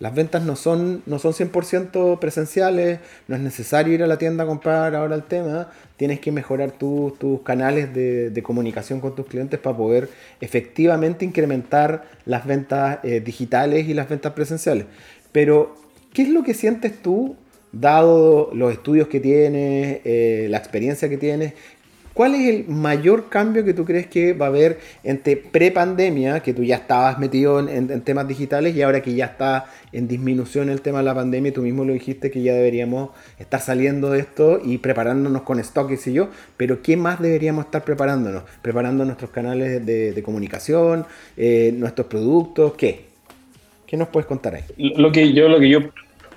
Las 0.00 0.14
ventas 0.14 0.44
no 0.44 0.54
son, 0.54 1.02
no 1.06 1.18
son 1.18 1.32
100% 1.32 2.20
presenciales, 2.20 3.00
no 3.26 3.34
es 3.34 3.42
necesario 3.42 3.94
ir 3.94 4.02
a 4.04 4.06
la 4.06 4.16
tienda 4.16 4.44
a 4.44 4.46
comprar 4.46 4.94
ahora 4.94 5.16
el 5.16 5.24
tema, 5.24 5.70
tienes 5.96 6.20
que 6.20 6.30
mejorar 6.30 6.70
tus 6.70 7.42
canales 7.42 7.92
de, 7.92 8.42
comunicación 8.44 9.00
con 9.00 9.16
tus 9.16 9.26
clientes 9.26 9.58
para 9.58 9.76
poder 9.76 10.08
efectivamente 10.40 11.24
incrementar 11.24 12.04
las 12.26 12.46
ventas 12.46 13.00
eh, 13.02 13.20
digitales 13.20 13.88
y 13.88 13.94
las 13.94 14.08
ventas 14.08 14.32
presenciales. 14.32 14.86
Pero, 15.32 15.74
¿qué 16.18 16.22
es 16.22 16.30
lo 16.30 16.42
que 16.42 16.52
sientes 16.52 17.00
tú, 17.00 17.36
dado 17.70 18.50
los 18.52 18.72
estudios 18.72 19.06
que 19.06 19.20
tienes, 19.20 20.00
eh, 20.04 20.48
la 20.50 20.58
experiencia 20.58 21.08
que 21.08 21.16
tienes, 21.16 21.52
¿Cuál 22.12 22.34
es 22.34 22.48
el 22.48 22.66
mayor 22.66 23.28
cambio 23.28 23.64
que 23.64 23.72
tú 23.72 23.84
crees 23.84 24.08
que 24.08 24.32
va 24.32 24.46
a 24.46 24.48
haber 24.48 24.80
entre 25.04 25.36
pre-pandemia, 25.36 26.40
que 26.40 26.52
tú 26.52 26.64
ya 26.64 26.74
estabas 26.74 27.20
metido 27.20 27.60
en, 27.60 28.00
temas 28.00 28.26
digitales 28.26 28.74
y 28.74 28.82
ahora 28.82 29.02
que 29.02 29.14
ya 29.14 29.26
está 29.26 29.66
en 29.92 30.08
disminución 30.08 30.68
el 30.68 30.80
tema 30.80 30.98
de 30.98 31.04
la 31.04 31.14
pandemia, 31.14 31.52
tú 31.52 31.62
mismo 31.62 31.84
lo 31.84 31.92
dijiste 31.92 32.32
que 32.32 32.42
ya 32.42 32.54
deberíamos 32.54 33.10
estar 33.38 33.60
saliendo 33.60 34.10
de 34.10 34.18
esto 34.18 34.60
y 34.64 34.78
preparándonos 34.78 35.42
con 35.42 35.60
stock, 35.60 35.92
y 36.04 36.12
yo, 36.12 36.30
pero 36.56 36.82
¿qué 36.82 36.96
más 36.96 37.22
deberíamos 37.22 37.66
estar 37.66 37.84
preparándonos? 37.84 38.42
Preparando 38.62 39.04
nuestros 39.04 39.30
canales 39.30 39.86
de, 39.86 40.20
comunicación, 40.24 41.06
eh, 41.36 41.72
nuestros 41.76 42.08
productos, 42.08 42.72
¿qué? 42.74 43.04
¿Qué 43.86 43.96
nos 43.96 44.08
puedes 44.08 44.26
contar 44.26 44.56
ahí? 44.56 44.64
Lo 44.76 45.12
que 45.12 45.32
yo, 45.32 45.48
lo 45.48 45.60
que 45.60 45.68
yo 45.68 45.78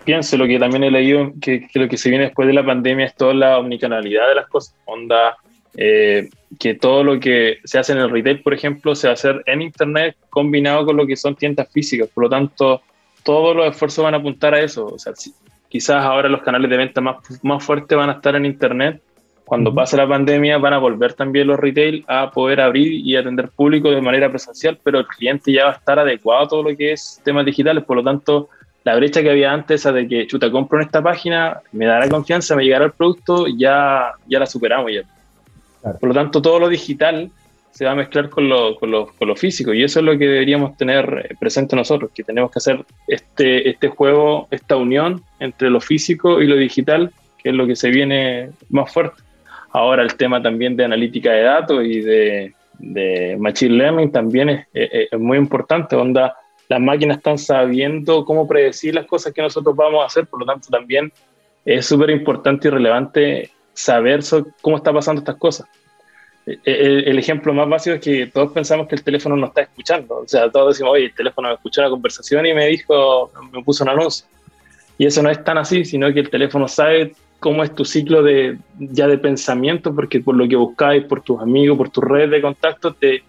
pienso, 0.03 0.37
lo 0.37 0.47
que 0.47 0.59
también 0.59 0.83
he 0.83 0.91
leído, 0.91 1.31
que, 1.41 1.67
que 1.67 1.79
lo 1.79 1.87
que 1.87 1.97
se 1.97 2.09
viene 2.09 2.25
después 2.25 2.47
de 2.47 2.53
la 2.53 2.65
pandemia 2.65 3.05
es 3.05 3.15
toda 3.15 3.33
la 3.33 3.57
omnicanalidad 3.59 4.27
de 4.27 4.35
las 4.35 4.47
cosas, 4.47 4.75
onda 4.85 5.37
eh, 5.77 6.29
que 6.59 6.73
todo 6.73 7.03
lo 7.03 7.19
que 7.19 7.59
se 7.63 7.79
hace 7.79 7.93
en 7.93 7.99
el 7.99 8.09
retail, 8.09 8.41
por 8.41 8.53
ejemplo, 8.53 8.93
se 8.93 9.07
va 9.07 9.11
a 9.11 9.13
hacer 9.13 9.41
en 9.45 9.61
Internet 9.61 10.17
combinado 10.29 10.85
con 10.85 10.97
lo 10.97 11.07
que 11.07 11.15
son 11.15 11.35
tiendas 11.35 11.71
físicas. 11.71 12.09
Por 12.09 12.25
lo 12.25 12.29
tanto, 12.29 12.81
todos 13.23 13.55
los 13.55 13.67
esfuerzos 13.67 14.03
van 14.03 14.13
a 14.13 14.17
apuntar 14.17 14.53
a 14.53 14.59
eso. 14.59 14.85
O 14.85 14.99
sea, 14.99 15.13
quizás 15.69 16.03
ahora 16.03 16.27
los 16.27 16.41
canales 16.41 16.69
de 16.69 16.77
venta 16.77 16.99
más, 16.99 17.17
más 17.43 17.63
fuertes 17.63 17.97
van 17.97 18.09
a 18.09 18.13
estar 18.13 18.35
en 18.35 18.45
Internet. 18.45 19.01
Cuando 19.45 19.73
pase 19.73 19.97
la 19.97 20.07
pandemia 20.07 20.57
van 20.57 20.73
a 20.73 20.77
volver 20.77 21.13
también 21.13 21.47
los 21.47 21.59
retail 21.59 22.05
a 22.07 22.31
poder 22.31 22.61
abrir 22.61 22.93
y 22.93 23.15
atender 23.15 23.49
público 23.49 23.91
de 23.91 24.01
manera 24.01 24.29
presencial, 24.29 24.79
pero 24.81 24.99
el 24.99 25.07
cliente 25.07 25.51
ya 25.51 25.65
va 25.65 25.71
a 25.71 25.75
estar 25.75 25.99
adecuado 25.99 26.45
a 26.45 26.47
todo 26.47 26.63
lo 26.63 26.75
que 26.75 26.93
es 26.93 27.21
temas 27.23 27.45
digitales. 27.45 27.83
Por 27.83 27.97
lo 27.97 28.03
tanto, 28.03 28.49
la 28.83 28.95
brecha 28.95 29.21
que 29.21 29.29
había 29.29 29.51
antes, 29.51 29.81
esa 29.81 29.91
de 29.91 30.07
que, 30.07 30.27
chuta, 30.27 30.49
compro 30.51 30.79
en 30.79 30.85
esta 30.85 31.01
página, 31.01 31.61
me 31.71 31.85
dará 31.85 32.09
confianza, 32.09 32.55
me 32.55 32.63
llegará 32.63 32.85
el 32.85 32.91
producto, 32.91 33.45
ya, 33.47 34.11
ya 34.27 34.39
la 34.39 34.45
superamos 34.45 34.91
ya. 34.91 35.03
Por 35.99 36.09
lo 36.09 36.13
tanto, 36.13 36.41
todo 36.41 36.59
lo 36.59 36.69
digital 36.69 37.29
se 37.71 37.85
va 37.85 37.91
a 37.91 37.95
mezclar 37.95 38.29
con 38.29 38.49
lo, 38.49 38.75
con, 38.75 38.91
lo, 38.91 39.07
con 39.07 39.27
lo, 39.27 39.35
físico 39.35 39.73
y 39.73 39.83
eso 39.83 39.99
es 39.99 40.05
lo 40.05 40.17
que 40.17 40.27
deberíamos 40.27 40.75
tener 40.77 41.27
eh, 41.29 41.35
presente 41.39 41.75
nosotros, 41.75 42.11
que 42.13 42.23
tenemos 42.23 42.51
que 42.51 42.59
hacer 42.59 42.83
este, 43.07 43.69
este 43.69 43.87
juego, 43.87 44.47
esta 44.51 44.75
unión 44.75 45.23
entre 45.39 45.69
lo 45.69 45.79
físico 45.79 46.41
y 46.41 46.47
lo 46.47 46.57
digital, 46.57 47.11
que 47.37 47.49
es 47.49 47.55
lo 47.55 47.65
que 47.65 47.75
se 47.75 47.89
viene 47.89 48.51
más 48.69 48.91
fuerte. 48.91 49.23
Ahora 49.71 50.03
el 50.03 50.15
tema 50.15 50.41
también 50.41 50.75
de 50.75 50.83
analítica 50.83 51.31
de 51.31 51.43
datos 51.43 51.85
y 51.85 52.01
de, 52.01 52.53
de 52.77 53.37
machine 53.39 53.75
learning 53.75 54.11
también 54.11 54.49
es, 54.49 54.67
es, 54.73 55.19
muy 55.19 55.37
importante, 55.37 55.95
onda 55.95 56.35
las 56.71 56.79
máquinas 56.79 57.17
están 57.17 57.37
sabiendo 57.37 58.23
cómo 58.23 58.47
predecir 58.47 58.95
las 58.95 59.05
cosas 59.05 59.33
que 59.33 59.41
nosotros 59.41 59.75
vamos 59.75 60.01
a 60.01 60.05
hacer, 60.05 60.25
por 60.25 60.39
lo 60.39 60.45
tanto 60.45 60.69
también 60.69 61.11
es 61.65 61.85
súper 61.85 62.11
importante 62.11 62.69
y 62.69 62.71
relevante 62.71 63.51
saber 63.73 64.21
cómo 64.61 64.77
está 64.77 64.93
pasando 64.93 65.19
estas 65.19 65.35
cosas. 65.35 65.67
E, 66.47 66.57
e, 66.63 67.09
el, 67.09 67.19
ejemplo 67.19 67.53
más 67.53 67.67
básico 67.67 67.95
es 67.97 68.01
que 68.01 68.27
todos 68.27 68.53
pensamos 68.53 68.87
que 68.87 68.95
el 68.95 69.03
teléfono 69.03 69.35
no 69.35 69.47
está 69.47 69.63
escuchando. 69.63 70.19
O 70.19 70.27
sea, 70.29 70.49
todos 70.49 70.75
decimos, 70.75 70.93
oye, 70.93 71.07
el 71.07 71.13
teléfono 71.13 71.49
me 71.49 71.55
escuchó 71.55 71.81
la 71.81 71.89
conversación 71.89 72.45
y 72.45 72.53
me 72.53 72.67
dijo, 72.67 73.29
me 73.51 73.61
puso 73.63 73.83
un 73.83 73.89
anuncio. 73.89 74.25
Y 74.97 75.05
eso 75.07 75.21
no 75.21 75.29
es 75.29 75.43
tan 75.43 75.57
así, 75.57 75.83
sino 75.83 76.13
que 76.13 76.21
el 76.21 76.29
teléfono 76.29 76.69
sabe 76.69 77.13
cómo 77.41 77.65
es 77.65 77.75
tu 77.75 77.83
ciclo 77.83 78.23
de, 78.23 78.57
ya 78.79 79.07
de 79.09 79.17
pensamiento, 79.17 79.93
porque 79.93 80.21
por 80.21 80.35
lo 80.37 80.47
que 80.47 80.55
buscáis, 80.55 81.03
por 81.03 81.21
tus 81.21 81.41
amigos, 81.41 81.77
por 81.77 81.89
tu 81.89 81.99
red 81.99 82.29
de 82.29 82.41
contactos, 82.41 82.95
te, 82.97 83.23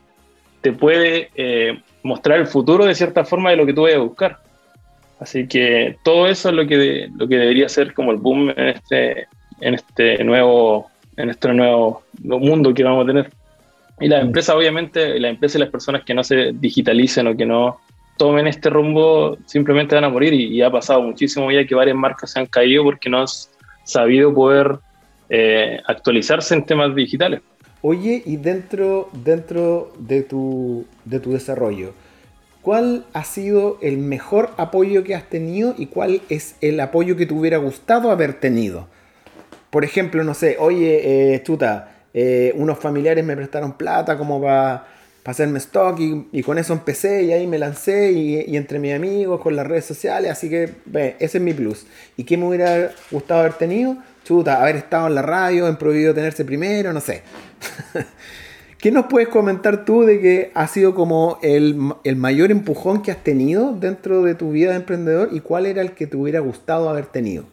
te 0.62 0.72
puede 0.72 1.30
eh, 1.34 1.80
mostrar 2.02 2.38
el 2.38 2.46
futuro 2.46 2.84
de 2.84 2.94
cierta 2.94 3.24
forma 3.24 3.50
de 3.50 3.56
lo 3.56 3.66
que 3.66 3.74
tú 3.74 3.82
vayas 3.82 3.98
a 3.98 4.02
buscar. 4.02 4.38
Así 5.20 5.46
que 5.46 5.96
todo 6.02 6.26
eso 6.26 6.48
es 6.48 6.54
lo 6.54 6.66
que, 6.66 7.08
lo 7.16 7.28
que 7.28 7.36
debería 7.36 7.68
ser 7.68 7.94
como 7.94 8.10
el 8.10 8.18
boom 8.18 8.50
en 8.50 8.68
este, 8.68 9.28
en 9.60 9.74
este 9.74 10.24
nuevo, 10.24 10.90
en 11.16 11.30
este 11.30 11.52
nuevo 11.52 12.02
mundo 12.22 12.72
que 12.74 12.82
vamos 12.82 13.04
a 13.04 13.06
tener. 13.06 13.30
Y 14.00 14.08
las 14.08 14.22
empresas, 14.22 14.56
obviamente, 14.56 15.20
las 15.20 15.30
empresas 15.30 15.56
y 15.56 15.58
las 15.60 15.70
personas 15.70 16.02
que 16.04 16.14
no 16.14 16.24
se 16.24 16.52
digitalicen 16.54 17.28
o 17.28 17.36
que 17.36 17.46
no 17.46 17.78
tomen 18.16 18.46
este 18.46 18.68
rumbo 18.68 19.38
simplemente 19.46 19.94
van 19.94 20.04
a 20.04 20.08
morir 20.08 20.32
y, 20.32 20.60
ha 20.62 20.70
pasado 20.70 21.02
muchísimo 21.02 21.50
ya 21.50 21.64
que 21.64 21.74
varias 21.74 21.96
marcas 21.96 22.32
se 22.32 22.40
han 22.40 22.46
caído 22.46 22.84
porque 22.84 23.08
no 23.08 23.20
han 23.20 23.26
sabido 23.84 24.34
poder 24.34 24.78
eh, 25.28 25.80
actualizarse 25.86 26.54
en 26.54 26.66
temas 26.66 26.94
digitales. 26.94 27.40
Oye, 27.82 28.22
y 28.24 28.36
dentro, 28.36 29.10
dentro 29.12 29.92
de, 29.98 30.22
tu, 30.22 30.86
de 31.04 31.20
tu 31.20 31.32
desarrollo, 31.32 31.92
¿cuál 32.62 33.04
ha 33.12 33.24
sido 33.24 33.78
el 33.82 33.98
mejor 33.98 34.50
apoyo 34.56 35.04
que 35.04 35.14
has 35.14 35.28
tenido 35.28 35.74
y 35.76 35.86
cuál 35.86 36.22
es 36.28 36.54
el 36.60 36.80
apoyo 36.80 37.16
que 37.16 37.26
te 37.26 37.34
hubiera 37.34 37.58
gustado 37.58 38.10
haber 38.10 38.34
tenido? 38.34 38.86
por 39.72 39.86
ejemplo, 39.86 40.22
no 40.22 40.34
sé, 40.34 40.56
oye, 40.58 41.34
eh, 41.34 41.42
chuta, 41.42 41.94
eh, 42.12 42.52
unos 42.56 42.78
familiares 42.78 43.24
me 43.24 43.34
prestaron 43.34 43.72
plata 43.72 44.18
como 44.18 44.38
para 44.38 44.86
hacerme 45.24 45.58
stock 45.60 45.98
y, 45.98 46.42
con 46.42 46.58
eso 46.58 46.74
empecé 46.74 47.22
y 47.22 47.32
ahí 47.32 47.46
me 47.46 47.58
lancé 47.58 48.12
y, 48.12 48.54
entre 48.54 48.78
mis 48.78 48.92
amigos, 48.92 49.40
con 49.40 49.56
las 49.56 49.66
redes 49.66 49.86
sociales, 49.86 50.30
así 50.30 50.50
que 50.50 50.74
ese 51.18 51.38
es 51.38 51.40
mi 51.40 51.54
plus. 51.54 51.86
¿Y 52.18 52.24
qué 52.24 52.36
me 52.36 52.48
hubiera 52.48 52.90
gustado 53.10 53.40
haber 53.40 53.54
tenido? 53.54 53.96
Chuta, 54.24 54.62
haber 54.62 54.76
estado 54.76 55.06
en 55.08 55.14
la 55.14 55.22
radio, 55.22 55.66
en 55.68 55.76
prohibido 55.76 56.14
tenerse 56.14 56.44
primero, 56.44 56.92
no 56.92 57.00
sé. 57.00 57.22
¿Qué 58.78 58.90
nos 58.90 59.06
puedes 59.06 59.28
comentar 59.28 59.84
tú 59.84 60.02
de 60.02 60.20
que 60.20 60.50
ha 60.54 60.66
sido 60.66 60.94
como 60.94 61.38
el, 61.42 61.76
el, 62.02 62.16
mayor 62.16 62.50
empujón 62.50 63.02
que 63.02 63.12
has 63.12 63.22
tenido 63.22 63.72
dentro 63.74 64.22
de 64.22 64.34
tu 64.34 64.50
vida 64.50 64.70
de 64.70 64.76
emprendedor 64.76 65.28
y 65.30 65.40
cuál 65.40 65.66
era 65.66 65.82
el 65.82 65.92
que 65.92 66.08
te 66.08 66.16
hubiera 66.16 66.40
gustado 66.40 66.88
haber 66.88 67.06
tenido? 67.06 67.44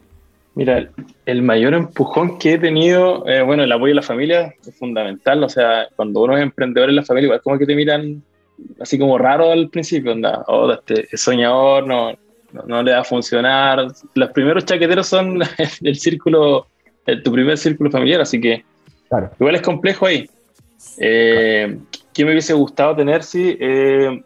Mira, 0.56 0.90
el 1.26 1.42
mayor 1.42 1.74
empujón 1.74 2.38
que 2.38 2.54
he 2.54 2.58
tenido, 2.58 3.26
eh, 3.28 3.42
bueno, 3.42 3.62
el 3.62 3.70
apoyo 3.70 3.92
de 3.92 3.94
la 3.94 4.02
familia 4.02 4.52
es 4.66 4.74
fundamental. 4.76 5.44
O 5.44 5.48
sea, 5.48 5.86
cuando 5.94 6.22
uno 6.22 6.36
es 6.36 6.42
emprendedor 6.42 6.88
en 6.90 6.96
la 6.96 7.04
familia, 7.04 7.26
igual 7.26 7.42
como 7.42 7.58
que 7.58 7.66
te 7.66 7.76
miran 7.76 8.22
así 8.80 8.98
como 8.98 9.16
raro 9.16 9.52
al 9.52 9.68
principio, 9.70 10.12
anda, 10.12 10.44
oh, 10.48 10.72
este 10.72 11.06
es 11.10 11.20
soñador, 11.20 11.86
no, 11.86 12.12
no, 12.66 12.82
le 12.82 12.92
va 12.92 13.00
a 13.00 13.04
funcionar. 13.04 13.86
Los 14.14 14.30
primeros 14.30 14.64
chaqueteros 14.64 15.06
son 15.06 15.40
el 15.82 15.96
círculo, 15.96 16.66
tu 17.24 17.32
primer 17.32 17.58
círculo 17.58 17.90
familiar, 17.90 18.20
así 18.20 18.40
que 18.40 18.64
igual 19.38 19.54
es 19.54 19.62
complejo 19.62 20.06
ahí. 20.06 20.28
Eh, 20.98 21.78
¿Qué 22.12 22.24
me 22.24 22.32
hubiese 22.32 22.52
gustado 22.54 22.96
tener? 22.96 23.22
Sí, 23.22 23.56
eh, 23.60 24.22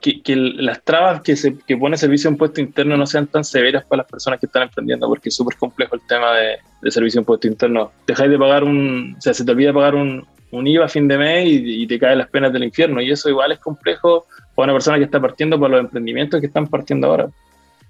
que, 0.00 0.36
las 0.36 0.82
trabas 0.82 1.22
que, 1.22 1.34
se, 1.36 1.56
que 1.58 1.76
pone 1.76 1.96
servicio 1.96 2.28
de 2.28 2.34
impuesto 2.34 2.60
interno 2.60 2.96
no 2.96 3.06
sean 3.06 3.26
tan 3.26 3.44
severas 3.44 3.84
para 3.84 4.02
las 4.02 4.10
personas 4.10 4.38
que 4.38 4.46
están 4.46 4.64
emprendiendo, 4.64 5.08
porque 5.08 5.30
es 5.30 5.34
súper 5.34 5.56
complejo 5.56 5.94
el 5.96 6.02
tema 6.06 6.34
de, 6.34 6.58
de 6.82 6.90
servicio 6.90 7.18
de 7.18 7.22
impuesto 7.22 7.46
interno. 7.46 7.92
Dejáis 8.06 8.30
de 8.30 8.38
pagar 8.38 8.64
un, 8.64 9.14
o 9.16 9.20
sea, 9.20 9.32
se 9.32 9.44
te 9.44 9.50
olvida 9.50 9.72
pagar 9.72 9.94
un, 9.94 10.26
un 10.54 10.66
IVA 10.66 10.86
a 10.86 10.88
fin 10.88 11.08
de 11.08 11.18
mes 11.18 11.46
y, 11.48 11.86
te 11.86 11.98
caen 11.98 12.18
las 12.18 12.28
penas 12.28 12.52
del 12.52 12.64
infierno. 12.64 13.00
Y 13.00 13.10
eso 13.10 13.28
igual 13.28 13.52
es 13.52 13.58
complejo 13.58 14.26
para 14.54 14.66
una 14.66 14.74
persona 14.74 14.98
que 14.98 15.04
está 15.04 15.20
partiendo 15.20 15.58
por 15.58 15.70
los 15.70 15.80
emprendimientos 15.80 16.40
que 16.40 16.46
están 16.46 16.66
partiendo 16.66 17.08
ahora. 17.08 17.28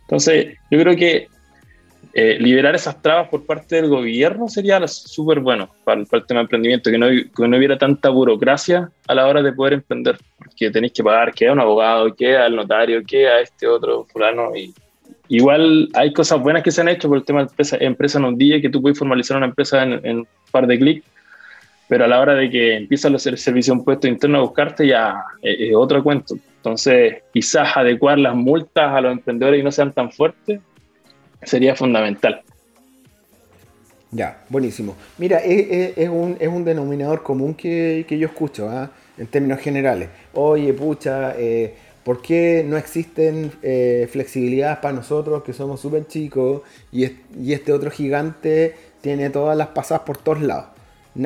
Entonces, 0.03 0.59
yo 0.71 0.79
creo 0.79 0.97
que 0.97 1.29
eh, 2.17 2.39
liberar 2.39 2.77
esas 2.77 3.03
trabas 3.03 3.29
por 3.29 3.45
parte 3.45 3.75
del 3.75 3.89
gobierno 3.89 4.49
sería 4.49 4.87
súper 4.87 5.41
bueno 5.41 5.69
para, 5.83 6.01
el 6.01 6.07
tema 6.09 6.41
de 6.41 6.43
emprendimiento, 6.43 6.89
que 6.89 6.97
no, 6.97 7.09
que 7.09 7.49
no, 7.49 7.57
hubiera 7.57 7.77
tanta 7.77 8.09
burocracia 8.09 8.89
a 9.09 9.15
la 9.17 9.27
hora 9.27 9.43
de 9.43 9.53
poder 9.53 9.73
emprender, 9.75 10.17
porque 10.39 10.71
tenéis 10.71 10.93
que 10.93 11.03
pagar 11.03 11.35
que 11.35 11.49
a 11.49 11.53
un 11.53 11.59
abogado, 11.59 12.15
que 12.15 12.37
al 12.37 12.55
notario, 12.55 13.03
que 13.05 13.27
a 13.27 13.41
este 13.41 13.67
otro 13.67 14.05
fulano. 14.05 14.55
Y, 14.55 14.73
igual 15.29 15.89
hay 15.95 16.13
cosas 16.13 16.41
buenas 16.41 16.63
que 16.63 16.71
se 16.71 16.83
han 16.83 16.89
hecho 16.89 17.09
por 17.09 17.19
el 17.19 17.25
tema 17.25 17.41
de 17.41 17.49
empresa, 17.49 17.77
empresa 17.81 18.19
en 18.19 18.25
un 18.27 18.39
día, 18.39 18.61
que 18.61 18.71
tú 18.71 18.81
puedes 18.81 18.97
formalizar 18.97 19.37
una 19.37 19.47
empresa 19.47 19.83
en, 19.83 20.19
un 20.19 20.29
par 20.53 20.69
de 20.69 20.79
clics, 20.79 21.05
pero 21.89 22.05
a 22.05 22.09
la 22.09 22.21
hora 22.21 22.35
de 22.35 22.49
que 22.49 22.77
empiezan 22.77 23.15
a 23.15 23.17
hacer 23.17 23.37
servicio 23.39 23.75
de 23.75 23.81
un 23.81 23.85
puesto 23.85 24.07
interno 24.07 24.39
a 24.39 24.43
buscarte 24.43 24.87
ya 24.87 25.17
es 25.43 25.75
otro 25.75 26.01
cuento. 26.05 26.37
Entonces, 26.65 27.17
quizás 27.31 27.77
adecuar 27.77 28.19
las 28.19 28.35
multas 28.35 28.91
a 28.91 29.03
los 29.03 29.13
emprendedores 29.13 29.61
y 29.61 29.63
no 29.63 29.71
sean 29.71 29.93
tan 29.93 30.11
fuertes 30.11 30.61
sería 31.43 31.77
fundamental. 31.77 32.41
Ya, 34.11 34.43
buenísimo. 34.49 34.97
Mira, 35.19 35.41
es, 35.41 36.09
un, 36.09 36.65
denominador 36.65 37.23
común 37.23 37.53
que, 37.53 38.07
yo 38.09 38.27
escucho, 38.27 38.71
¿ah? 38.71 38.91
en 39.19 39.27
términos 39.27 39.61
generales. 39.61 40.09
Oye, 40.33 40.73
pucha, 40.73 41.35
eh, 41.37 41.75
¿por 42.03 42.23
qué 42.23 42.65
no 42.67 42.79
existen 42.79 43.53
eh, 43.63 44.09
flexibilidades 44.11 44.79
para 44.79 44.95
nosotros 44.95 45.43
que 45.43 45.53
somos 45.53 45.81
súper 45.81 46.07
chicos 46.07 46.63
y, 46.91 47.05
y 47.39 47.53
este 47.53 47.75
otro 47.75 47.91
gigante 47.91 48.75
tiene 49.03 49.29
todas 49.29 49.55
las 49.55 49.69
pasadas 49.69 50.05
por 50.05 50.17
todos 50.17 50.41
lados? 50.41 50.69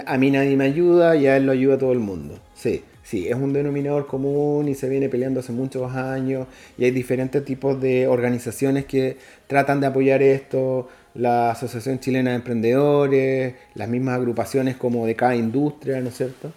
A 0.04 0.18
mí 0.18 0.32
nadie 0.32 0.56
me 0.56 0.64
ayuda 0.64 1.14
y 1.14 1.28
a 1.28 1.36
él 1.36 1.46
lo 1.46 1.52
ayuda 1.52 1.78
todo 1.78 1.92
el 1.92 2.00
mundo. 2.00 2.40
Sí, 2.54 2.82
Sí, 3.08 3.26
es 3.26 3.36
un 3.36 3.54
denominador 3.54 4.06
común 4.06 4.68
y 4.68 4.74
se 4.74 4.86
viene 4.86 5.08
peleando 5.08 5.40
hace 5.40 5.50
muchos 5.50 5.90
años 5.94 6.46
y 6.76 6.84
hay 6.84 6.90
diferentes 6.90 7.42
tipos 7.42 7.80
de 7.80 8.06
organizaciones 8.06 8.84
que 8.84 9.16
tratan 9.46 9.80
de 9.80 9.86
apoyar 9.86 10.20
esto, 10.22 10.90
la 11.14 11.52
Asociación 11.52 12.00
Chilena 12.00 12.32
de 12.32 12.36
Emprendedores, 12.36 13.54
las 13.76 13.88
mismas 13.88 14.16
agrupaciones 14.16 14.76
como 14.76 15.06
de 15.06 15.14
cada 15.16 15.34
industria, 15.36 16.02
¿no 16.02 16.10
es 16.10 16.18
cierto? 16.18 16.52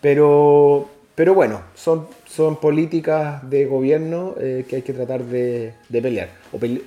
Pero, 0.00 0.88
pero 1.14 1.34
bueno, 1.34 1.60
son, 1.74 2.06
son 2.26 2.58
políticas 2.60 3.50
de 3.50 3.66
gobierno 3.66 4.36
eh, 4.40 4.64
que 4.66 4.76
hay 4.76 4.82
que 4.82 4.94
tratar 4.94 5.22
de, 5.24 5.74
pelear, 5.90 6.30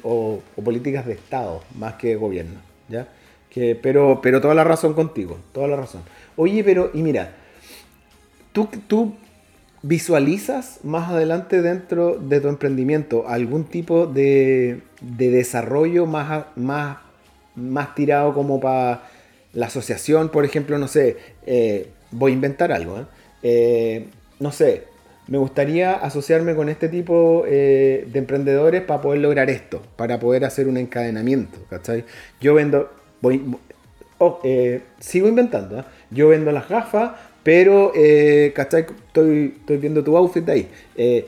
o, 0.01 0.39
políticas 0.63 1.05
de 1.05 1.13
Estado 1.13 1.62
más 1.75 1.93
que 1.96 2.08
de 2.08 2.15
gobierno, 2.15 2.60
¿ya? 2.89 3.08
Que, 3.51 3.75
pero, 3.75 4.22
pero 4.24 4.41
toda 4.41 4.55
la 4.55 4.63
razón 4.63 4.96
contigo, 4.96 5.38
toda 5.51 5.67
la 5.67 5.75
razón. 5.75 6.01
Oye, 6.36 6.63
pero, 6.63 6.89
y 6.96 7.03
mira, 7.03 7.42
¿Tú, 8.53 9.15
visualizas 9.81 10.79
más 10.83 11.10
adelante 11.10 11.62
dentro 11.62 12.17
de 12.17 12.39
tu 12.39 12.48
emprendimiento 12.48 13.27
algún 13.27 13.65
tipo 13.65 14.05
de, 14.05 14.81
desarrollo 15.01 16.05
más, 16.05 16.45
más, 16.55 16.98
más 17.55 17.95
tirado 17.95 18.33
como 18.33 18.60
para 18.62 19.01
la 19.53 19.65
asociación? 19.65 20.29
Por 20.29 20.45
ejemplo, 20.45 20.77
no 20.77 20.88
sé, 20.88 21.17
eh, 21.48 21.89
voy 22.12 22.31
a 22.31 22.36
inventar 22.36 22.72
algo, 22.72 23.00
¿eh? 23.00 23.05
Eh, 23.41 24.07
no 24.39 24.51
sé, 24.51 24.83
me 25.27 25.39
gustaría 25.39 25.95
asociarme 25.95 26.55
con 26.55 26.69
este 26.69 26.89
tipo 26.89 27.43
de 27.45 28.07
emprendedores 28.13 28.83
para 28.83 29.01
poder 29.01 29.19
lograr 29.19 29.50
esto, 29.50 29.81
para 29.95 30.19
poder 30.19 30.45
hacer 30.45 30.67
un 30.67 30.77
encadenamiento, 30.77 31.57
¿cachai? 31.69 32.05
Yo 32.39 32.53
vendo, 32.53 32.89
voy, 33.19 33.57
oh, 34.19 34.39
sigo 35.00 35.27
inventando, 35.27 35.83
yo 36.12 36.29
vendo 36.29 36.51
las 36.51 36.69
gafas, 36.69 37.13
pero, 37.43 37.91
eh, 37.95 38.51
¿cachai? 38.55 38.85
Estoy, 39.07 39.55
estoy 39.59 39.77
viendo 39.77 40.03
tu 40.03 40.17
outfit 40.17 40.47
ahí. 40.50 40.67
Eh, 40.95 41.25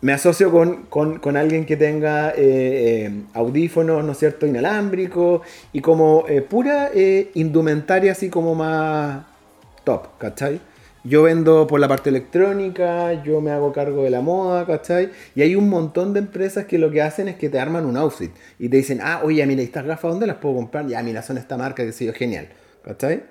me 0.00 0.12
asocio 0.12 0.50
con, 0.88 1.36
alguien 1.36 1.66
que 1.66 1.76
tenga 1.76 2.30
eh, 2.30 2.36
eh, 2.38 3.22
audífonos, 3.34 4.02
¿no 4.02 4.12
es 4.12 4.18
cierto?, 4.18 4.46
inalámbricos 4.46 5.42
y 5.74 5.80
como 5.80 6.24
pura 6.48 6.90
indumentaria 7.34 8.12
así 8.12 8.30
como 8.30 8.54
más 8.54 9.26
top, 9.84 10.16
¿cachai? 10.16 10.60
Yo 11.02 11.22
vendo 11.22 11.66
por 11.66 11.80
la 11.80 11.88
parte 11.88 12.10
electrónica, 12.10 13.22
yo 13.22 13.40
me 13.40 13.50
hago 13.50 13.72
cargo 13.72 14.04
de 14.04 14.10
la 14.10 14.20
moda, 14.20 14.66
¿cachai? 14.66 15.10
Y 15.34 15.42
hay 15.42 15.54
un 15.54 15.68
montón 15.68 16.12
de 16.12 16.20
empresas 16.20 16.66
que 16.66 16.78
lo 16.78 16.90
que 16.90 17.02
hacen 17.02 17.28
es 17.28 17.36
que 17.36 17.48
te 17.48 17.58
arman 17.58 17.86
un 17.86 17.96
outfit 17.96 18.30
y 18.58 18.68
te 18.68 18.78
dicen, 18.78 19.00
ah, 19.02 19.20
oye, 19.24 19.44
mira, 19.46 19.62
estas 19.62 19.84
gafas, 19.86 20.12
¿dónde 20.12 20.26
las 20.26 20.36
puedo 20.36 20.56
comprar? 20.56 20.86
Ya, 20.86 21.02
mira, 21.02 21.22
son 21.22 21.38
esta 21.38 21.56
marca 21.56 21.84
que 21.84 21.92
se 21.92 22.04
yo, 22.06 22.12
genial, 22.12 22.48
¿cachai? 22.82 23.22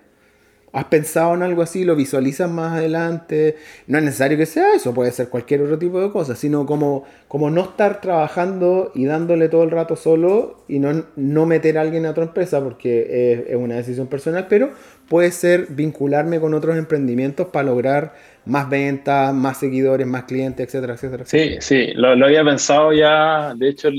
¿Has 0.71 0.85
pensado 0.85 1.33
en 1.33 1.43
algo 1.43 1.61
así? 1.61 1.83
¿Lo 1.83 1.95
visualizas 1.95 2.49
más 2.49 2.77
adelante? 2.77 3.57
No 3.87 3.97
es 3.97 4.03
necesario 4.03 4.37
que 4.37 4.45
sea 4.45 4.73
eso, 4.75 4.93
puede 4.93 5.11
ser 5.11 5.29
cualquier 5.29 5.61
otro 5.61 5.79
tipo 5.79 5.99
de 5.99 6.11
cosa, 6.11 6.35
sino 6.35 6.65
como, 6.65 7.05
como 7.27 7.49
no 7.49 7.61
estar 7.61 8.01
trabajando 8.01 8.91
y 8.93 9.05
dándole 9.05 9.49
todo 9.49 9.63
el 9.63 9.71
rato 9.71 9.95
solo 9.95 10.63
y 10.67 10.79
no, 10.79 11.05
no 11.15 11.45
meter 11.45 11.77
a 11.77 11.81
alguien 11.81 12.05
a 12.05 12.11
otra 12.11 12.23
empresa 12.23 12.63
porque 12.63 13.45
es, 13.49 13.55
una 13.55 13.75
decisión 13.75 14.07
personal, 14.07 14.47
pero 14.47 14.71
puede 15.07 15.31
ser 15.31 15.67
vincularme 15.69 16.39
con 16.39 16.53
otros 16.53 16.77
emprendimientos 16.77 17.47
para 17.47 17.65
lograr 17.65 18.13
más 18.45 18.69
ventas, 18.69 19.33
más 19.33 19.57
seguidores, 19.59 20.05
más 20.05 20.23
clientes, 20.25 20.67
etcétera, 20.67 20.93
etcétera. 20.93 21.25
Sí, 21.25 21.57
sí, 21.59 21.93
lo, 21.93 22.15
lo 22.15 22.27
había 22.27 22.43
pensado 22.43 22.93
ya, 22.93 23.53
de 23.55 23.69
hecho 23.69 23.89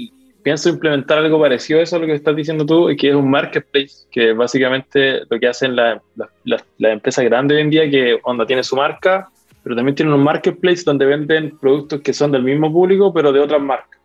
pienso 0.42 0.68
implementar 0.68 1.18
algo 1.18 1.40
parecido 1.40 1.80
a 1.80 1.82
eso, 1.82 1.98
lo 1.98 2.06
que 2.06 2.14
estás 2.14 2.34
diciendo 2.34 2.64
tú, 2.64 2.88
que 2.98 3.10
es 3.10 3.14
un 3.14 3.30
marketplace, 3.30 4.06
que 4.10 4.32
básicamente 4.32 5.20
lo 5.28 5.38
que 5.38 5.48
hacen 5.48 5.76
las 5.76 6.00
la, 6.44 6.92
empresas 6.92 7.24
grandes 7.24 7.56
hoy 7.56 7.62
en 7.62 7.70
día, 7.70 7.90
que 7.90 8.18
cuando 8.22 8.46
tiene 8.46 8.62
su 8.62 8.76
marca, 8.76 9.28
pero 9.62 9.76
también 9.76 9.94
tienen 9.94 10.14
un 10.14 10.22
marketplace 10.22 10.82
donde 10.84 11.04
venden 11.04 11.58
productos 11.58 12.00
que 12.00 12.12
son 12.12 12.32
del 12.32 12.42
mismo 12.42 12.72
público, 12.72 13.12
pero 13.12 13.32
de 13.32 13.40
otras 13.40 13.60
marcas. 13.60 14.00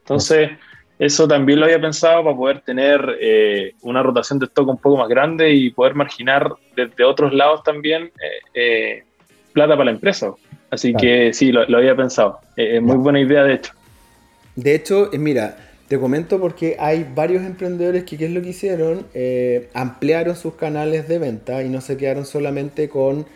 Entonces, 0.00 0.50
eso 0.98 1.26
también 1.26 1.58
lo 1.58 1.66
había 1.66 1.80
pensado 1.80 2.22
para 2.22 2.36
poder 2.36 2.60
tener 2.60 3.16
eh, 3.20 3.74
una 3.82 4.02
rotación 4.02 4.38
de 4.38 4.46
stock 4.46 4.68
un 4.68 4.76
poco 4.76 4.98
más 4.98 5.08
grande 5.08 5.50
y 5.50 5.70
poder 5.70 5.94
marginar 5.94 6.52
desde 6.76 7.04
otros 7.04 7.32
lados 7.32 7.62
también 7.64 8.04
eh, 8.04 8.10
eh, 8.54 9.04
plata 9.52 9.72
para 9.72 9.86
la 9.86 9.90
empresa. 9.92 10.32
Así 10.70 10.94
que 10.94 11.32
sí, 11.32 11.50
lo, 11.50 11.62
había 11.76 11.96
pensado. 11.96 12.38
Muy 12.80 12.96
buena 12.96 13.18
idea, 13.18 13.42
de 13.42 13.54
hecho. 13.54 13.72
De 14.54 14.74
hecho, 14.74 15.10
mira, 15.14 15.56
te 15.90 15.98
comento 15.98 16.38
porque 16.38 16.76
hay 16.78 17.04
varios 17.16 17.44
emprendedores 17.44 18.04
que, 18.04 18.16
¿qué 18.16 18.26
es 18.26 18.30
lo 18.30 18.42
que 18.42 18.50
hicieron? 18.50 19.08
Eh, 19.12 19.70
ampliaron 19.74 20.36
sus 20.36 20.54
canales 20.54 21.08
de 21.08 21.18
venta 21.18 21.64
y 21.64 21.68
no 21.68 21.80
se 21.80 21.96
quedaron 21.96 22.26
solamente 22.26 22.88
con 22.88 23.26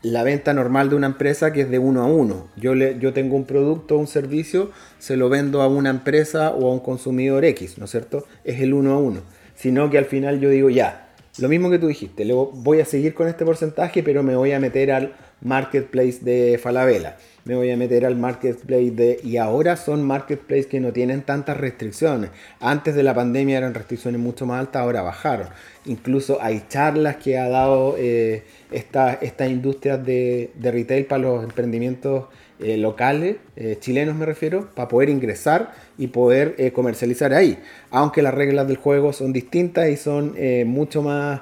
la 0.00 0.22
venta 0.22 0.54
normal 0.54 0.88
de 0.88 0.96
una 0.96 1.08
empresa 1.08 1.52
que 1.52 1.60
es 1.60 1.70
de 1.70 1.78
uno 1.78 2.00
a 2.00 2.06
uno. 2.06 2.48
Yo, 2.56 2.74
le, 2.74 2.98
yo 2.98 3.12
tengo 3.12 3.36
un 3.36 3.44
producto 3.44 3.96
o 3.96 3.98
un 3.98 4.06
servicio, 4.06 4.70
se 4.98 5.18
lo 5.18 5.28
vendo 5.28 5.60
a 5.60 5.68
una 5.68 5.90
empresa 5.90 6.52
o 6.52 6.70
a 6.70 6.72
un 6.72 6.80
consumidor 6.80 7.44
X, 7.44 7.76
¿no 7.76 7.84
es 7.84 7.90
cierto? 7.90 8.24
Es 8.42 8.58
el 8.62 8.72
uno 8.72 8.94
a 8.94 8.98
uno. 8.98 9.20
Sino 9.54 9.90
que 9.90 9.98
al 9.98 10.06
final 10.06 10.40
yo 10.40 10.48
digo, 10.48 10.70
ya, 10.70 11.10
lo 11.36 11.50
mismo 11.50 11.68
que 11.68 11.78
tú 11.78 11.88
dijiste, 11.88 12.24
luego 12.24 12.50
voy 12.54 12.80
a 12.80 12.86
seguir 12.86 13.12
con 13.12 13.28
este 13.28 13.44
porcentaje, 13.44 14.02
pero 14.02 14.22
me 14.22 14.34
voy 14.34 14.52
a 14.52 14.60
meter 14.60 14.92
al 14.92 15.12
marketplace 15.42 16.20
de 16.22 16.56
Falabella 16.56 17.18
me 17.48 17.56
voy 17.56 17.70
a 17.70 17.76
meter 17.76 18.04
al 18.04 18.14
marketplace 18.14 18.90
de... 18.90 19.20
Y 19.24 19.38
ahora 19.38 19.76
son 19.76 20.04
marketplaces 20.04 20.66
que 20.66 20.78
no 20.80 20.92
tienen 20.92 21.22
tantas 21.22 21.56
restricciones. 21.56 22.30
Antes 22.60 22.94
de 22.94 23.02
la 23.02 23.14
pandemia 23.14 23.56
eran 23.58 23.72
restricciones 23.72 24.20
mucho 24.20 24.46
más 24.46 24.60
altas, 24.60 24.82
ahora 24.82 25.02
bajaron. 25.02 25.48
Incluso 25.86 26.40
hay 26.42 26.62
charlas 26.68 27.16
que 27.16 27.38
ha 27.38 27.48
dado 27.48 27.96
eh, 27.98 28.44
estas 28.70 29.22
esta 29.22 29.48
industrias 29.48 30.04
de, 30.04 30.50
de, 30.54 30.70
retail 30.70 31.06
para 31.06 31.22
los 31.22 31.42
emprendimientos 31.42 32.26
eh, 32.60 32.76
locales, 32.76 33.36
eh, 33.54 33.76
chilenos 33.80 34.16
me 34.16 34.26
refiero, 34.26 34.68
para 34.74 34.88
poder 34.88 35.10
ingresar 35.10 35.72
y 35.96 36.08
poder 36.08 36.56
eh, 36.58 36.72
comercializar 36.72 37.32
ahí. 37.32 37.56
Aunque 37.90 38.20
las 38.20 38.34
reglas 38.34 38.68
del 38.68 38.76
juego 38.76 39.12
son 39.14 39.32
distintas 39.32 39.88
y 39.88 39.96
son 39.96 40.34
mucho 40.66 41.02
más 41.02 41.40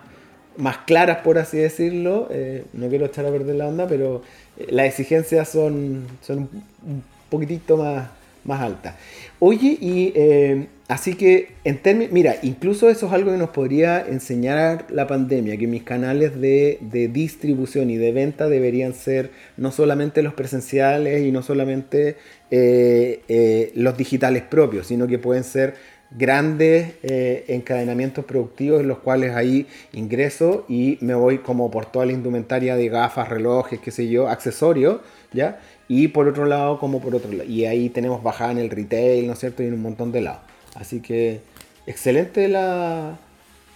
más 0.59 0.79
claras, 0.79 1.19
por 1.19 1.37
así 1.37 1.59
decirlo. 1.59 2.29
no 2.73 2.89
quiero 2.89 3.07
echar 3.07 3.27
a 3.27 3.31
perder 3.31 3.57
la 3.57 3.69
onda, 3.69 3.87
pero 3.87 4.23
las 4.69 4.87
exigencias 4.87 5.49
son, 5.49 6.07
son 6.23 6.49
un 6.87 7.03
poquitito 7.31 7.77
más, 7.77 8.09
más 8.47 8.61
altas. 8.61 8.95
Oye, 9.39 9.77
y 9.81 10.13
eh, 10.15 10.67
así 10.89 11.15
que 11.15 11.49
en 11.65 11.83
términos, 11.83 12.13
mira, 12.13 12.37
incluso 12.43 12.89
eso 12.89 13.07
es 13.07 13.13
algo 13.13 13.33
que 13.33 13.37
nos 13.37 13.51
podría 13.51 14.01
enseñar 14.01 14.87
la 14.91 15.07
pandemia, 15.07 15.57
que 15.57 15.67
mis 15.67 15.83
canales 15.83 16.41
de, 16.41 16.79
distribución 17.13 17.91
y 17.91 17.97
de 17.97 18.13
venta 18.13 18.49
deberían 18.49 18.95
ser 18.95 19.31
no 19.57 19.73
solamente 19.73 20.23
los 20.23 20.35
presenciales 20.35 21.23
y 21.27 21.33
no 21.33 21.43
solamente 21.43 22.17
eh, 22.51 23.21
eh, 23.29 23.73
los 23.75 23.97
digitales 23.97 24.43
propios, 24.43 24.87
sino 24.87 25.07
que 25.07 25.19
pueden 25.19 25.45
ser 25.45 25.75
grandes 26.11 26.95
eh, 27.03 27.45
encadenamientos 27.49 28.25
productivos 28.25 28.81
en 28.81 28.89
los 28.89 28.99
cuales 28.99 29.35
ahí 29.35 29.67
ingreso 29.93 30.65
y 30.69 30.99
me 31.01 31.15
voy 31.15 31.39
como 31.39 31.71
por 31.71 31.87
toda 31.87 32.07
la 32.07 32.13
indumentaria 32.13 32.77
de 32.77 32.89
gafas, 32.89 33.29
relojes, 33.29 33.81
qué 33.81 33.91
sé 33.91 34.09
yo, 34.09 34.29
accesorios, 34.29 35.01
¿ya? 35.33 35.61
Y 35.89 36.09
por 36.09 36.29
otro 36.29 36.47
lado, 36.47 36.79
como 36.79 37.01
por 37.01 37.15
otro 37.15 37.31
lado. 37.33 37.49
Y 37.49 37.65
ahí 37.65 37.89
tenemos 37.91 38.23
bajada 38.23 38.53
en 38.53 38.59
el 38.59 38.71
retail, 38.71 39.27
¿no 39.27 39.35
es 39.35 39.39
cierto? 39.39 39.63
Y 39.63 39.67
en 39.67 39.75
un 39.75 39.83
montón 39.83 40.13
de 40.13 40.21
lados. 40.21 40.41
Así 40.75 41.01
que, 41.01 41.41
excelente 41.87 42.49
la, 42.49 43.19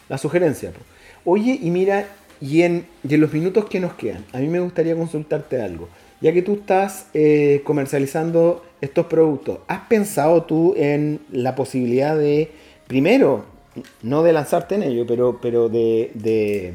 la 0.08 0.18
sugerencia. 0.18 0.72
Oye, 1.24 1.58
y 1.60 1.70
mira, 1.70 2.06
y 2.40 2.62
en, 2.62 2.86
y 3.08 3.14
en 3.14 3.20
los 3.20 3.32
minutos 3.32 3.66
que 3.66 3.80
nos 3.80 3.94
quedan, 3.94 4.24
a 4.32 4.38
mí 4.38 4.48
me 4.48 4.60
gustaría 4.60 4.94
consultarte 4.96 5.60
algo. 5.60 5.88
Ya 6.20 6.32
que 6.32 6.42
tú 6.42 6.54
estás 6.54 7.06
eh, 7.14 7.62
comercializando 7.64 8.64
estos 8.80 9.06
productos, 9.06 9.60
¿has 9.68 9.80
pensado 9.88 10.44
tú 10.44 10.74
en 10.76 11.20
la 11.30 11.54
posibilidad 11.54 12.16
de, 12.16 12.50
primero, 12.86 13.44
no 14.02 14.22
de 14.22 14.32
lanzarte 14.32 14.74
en 14.74 14.82
ello, 14.82 15.06
pero, 15.06 15.38
pero 15.40 15.68
de, 15.68 16.74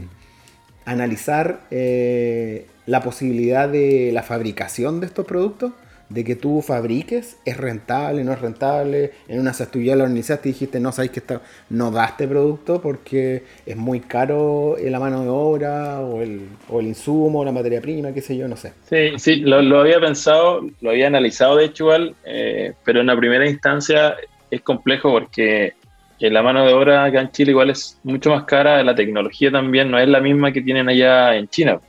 analizar 0.85 1.61
eh, 1.71 2.67
la 2.85 3.01
posibilidad 3.01 3.67
de 3.67 4.11
la 4.13 4.21
fabricación 4.21 4.99
de 4.99 5.07
estos 5.07 5.25
productos 5.25 5.73
de 6.09 6.23
que 6.23 6.35
tú 6.35 6.61
fabriques, 6.61 7.37
es 7.45 7.57
rentable, 7.57 8.23
no 8.23 8.33
es 8.33 8.39
rentable. 8.39 9.11
En 9.27 9.39
una 9.39 9.53
tú 9.71 9.79
ya 9.79 9.95
la 9.95 10.03
organizaste 10.03 10.49
y 10.49 10.51
dijiste, 10.51 10.79
no, 10.79 10.91
sabéis 10.91 11.11
que 11.11 11.23
no 11.69 11.91
da 11.91 12.05
este 12.05 12.27
producto 12.27 12.81
porque 12.81 13.43
es 13.65 13.75
muy 13.75 14.01
caro 14.01 14.75
la 14.79 14.99
mano 14.99 15.23
de 15.23 15.29
obra 15.29 16.01
o 16.01 16.21
el, 16.21 16.47
o 16.69 16.79
el 16.79 16.87
insumo, 16.87 17.43
la 17.43 17.51
materia 17.51 17.81
prima, 17.81 18.13
qué 18.13 18.21
sé 18.21 18.37
yo, 18.37 18.47
no 18.47 18.55
sé. 18.55 18.73
Sí, 18.89 19.17
sí, 19.17 19.35
lo, 19.37 19.79
había 19.79 19.99
pensado, 19.99 20.61
lo 20.81 20.89
había 20.91 21.07
analizado 21.07 21.57
de 21.57 21.65
hecho 21.65 21.85
igual, 21.85 22.15
eh, 22.25 22.73
pero 22.83 22.99
en 23.01 23.07
la 23.07 23.17
primera 23.17 23.49
instancia 23.49 24.15
es 24.51 24.61
complejo 24.61 25.11
porque 25.11 25.73
la 26.19 26.41
mano 26.41 26.65
de 26.65 26.73
obra 26.73 27.03
acá 27.03 27.21
en 27.21 27.31
Chile 27.31 27.51
igual 27.51 27.69
es 27.69 27.99
mucho 28.03 28.29
más 28.31 28.43
cara, 28.45 28.83
la 28.83 28.95
tecnología 28.95 29.51
también 29.51 29.91
no 29.91 29.99
es 29.99 30.07
la 30.07 30.19
misma 30.19 30.51
que 30.51 30.61
tienen 30.61 30.89
allá 30.89 31.35
en 31.35 31.47
China. 31.47 31.79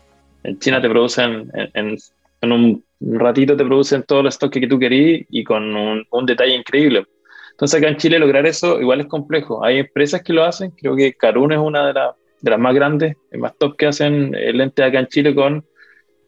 En 0.42 0.58
China 0.58 0.80
te 0.80 0.88
producen 0.88 1.50
en 1.74 2.52
un 2.52 2.85
un 3.00 3.18
ratito 3.20 3.56
te 3.56 3.64
producen 3.64 4.02
todo 4.04 4.20
el 4.20 4.28
stock 4.28 4.52
que 4.52 4.66
tú 4.66 4.78
querías 4.78 5.26
y 5.28 5.44
con 5.44 5.74
un, 5.76 6.26
detalle 6.26 6.54
increíble. 6.54 7.04
Entonces 7.50 7.78
acá 7.78 7.88
en 7.88 7.96
Chile 7.96 8.18
lograr 8.18 8.46
eso 8.46 8.80
igual 8.80 9.00
es 9.00 9.06
complejo. 9.06 9.64
Hay 9.64 9.78
empresas 9.78 10.22
que 10.22 10.32
lo 10.32 10.44
hacen, 10.44 10.70
creo 10.70 10.96
que 10.96 11.14
Carun 11.14 11.52
es 11.52 11.58
una 11.58 11.86
de, 11.86 12.00
de 12.40 12.50
las 12.50 12.58
más 12.58 12.74
grandes, 12.74 13.16
más 13.32 13.56
top 13.58 13.76
que 13.76 13.86
hacen 13.86 14.34
el 14.34 14.58
lente 14.58 14.82
acá 14.82 15.00
en 15.00 15.06
Chile 15.08 15.34
con 15.34 15.64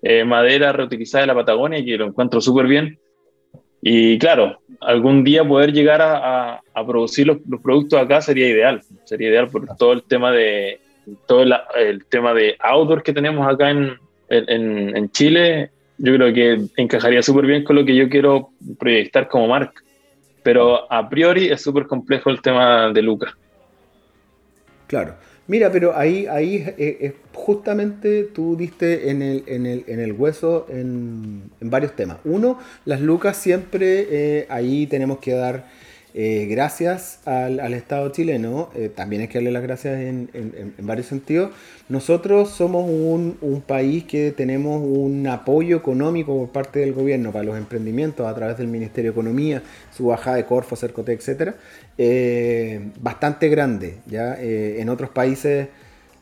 eh, 0.02 0.24
madera 0.24 0.72
reutilizada 0.72 1.22
de 1.22 1.26
la 1.26 1.34
Patagonia, 1.34 1.84
que 1.84 1.96
lo 1.96 2.06
encuentro 2.06 2.40
súper 2.40 2.66
bien. 2.66 2.98
Y 3.80 4.18
claro, 4.18 4.60
algún 4.80 5.24
día 5.24 5.46
poder 5.46 5.72
llegar 5.72 6.02
a, 6.02 6.60
a, 6.74 6.86
producir 6.86 7.26
los, 7.26 7.38
los, 7.48 7.60
productos 7.60 8.00
acá 8.00 8.20
sería 8.20 8.48
ideal. 8.48 8.80
Sería 9.04 9.28
ideal 9.28 9.48
por 9.48 9.66
todo 9.76 9.92
el 9.92 10.02
tema 10.02 10.32
de 10.32 10.80
todo 11.26 11.42
el 11.42 12.04
tema 12.06 12.34
de 12.34 12.56
outdoor 12.60 13.02
que 13.02 13.12
tenemos 13.12 13.46
acá 13.46 13.70
en, 13.70 13.96
en, 14.28 14.96
en 14.96 15.10
Chile 15.10 15.70
yo 15.98 16.14
creo 16.14 16.32
que 16.32 16.66
encajaría 16.76 17.22
súper 17.22 17.46
bien 17.46 17.64
con 17.64 17.76
lo 17.76 17.84
que 17.84 17.94
yo 17.94 18.08
quiero 18.08 18.50
proyectar 18.78 19.28
como 19.28 19.48
marca. 19.48 19.82
Pero 20.42 20.90
a 20.90 21.08
priori 21.08 21.48
es 21.48 21.60
súper 21.60 21.86
complejo 21.86 22.30
el 22.30 22.40
tema 22.40 22.92
de 22.92 23.02
Lucas. 23.02 23.34
Claro. 24.86 25.16
Mira, 25.48 25.72
pero 25.72 25.96
ahí, 25.96 26.26
ahí 26.26 26.62
eh, 26.76 27.14
justamente 27.32 28.24
tú 28.24 28.54
diste 28.54 29.10
en 29.10 29.22
el, 29.22 29.44
en 29.46 29.64
el, 29.64 29.84
en 29.86 30.00
el 30.00 30.12
hueso 30.12 30.66
en, 30.68 31.50
en, 31.60 31.70
varios 31.70 31.96
temas. 31.96 32.18
Uno, 32.24 32.58
las 32.84 33.00
lucas 33.00 33.36
siempre 33.38 34.06
eh, 34.10 34.46
ahí 34.50 34.86
tenemos 34.86 35.18
que 35.18 35.32
dar 35.32 35.66
eh, 36.14 36.46
gracias 36.50 37.20
al, 37.26 37.74
Estado 37.74 38.08
chileno, 38.10 38.70
eh, 38.74 38.88
también 38.88 39.22
hay 39.22 39.28
que 39.28 39.38
darle 39.38 39.52
las 39.52 39.62
gracias 39.62 40.00
en, 40.00 40.74
varios 40.78 41.06
sentidos. 41.06 41.50
Nosotros 41.88 42.50
somos 42.50 42.88
un, 42.88 43.62
país 43.66 44.04
que 44.04 44.32
tenemos 44.32 44.80
un 44.82 45.26
apoyo 45.26 45.76
económico 45.76 46.36
por 46.38 46.48
parte 46.48 46.80
del 46.80 46.94
gobierno 46.94 47.32
para 47.32 47.44
los 47.44 47.58
emprendimientos 47.58 48.26
a 48.26 48.34
través 48.34 48.56
del 48.56 48.68
Ministerio 48.68 49.10
de 49.10 49.12
Economía, 49.12 49.62
su 49.94 50.06
bajada 50.06 50.36
de 50.36 50.44
Corfo, 50.46 50.76
Cercote, 50.76 51.12
etc. 51.12 51.54
Eh, 51.98 52.90
bastante 53.00 53.48
grande. 53.48 53.96
¿ya? 54.06 54.36
en 54.40 54.88
otros 54.88 55.10
países 55.10 55.68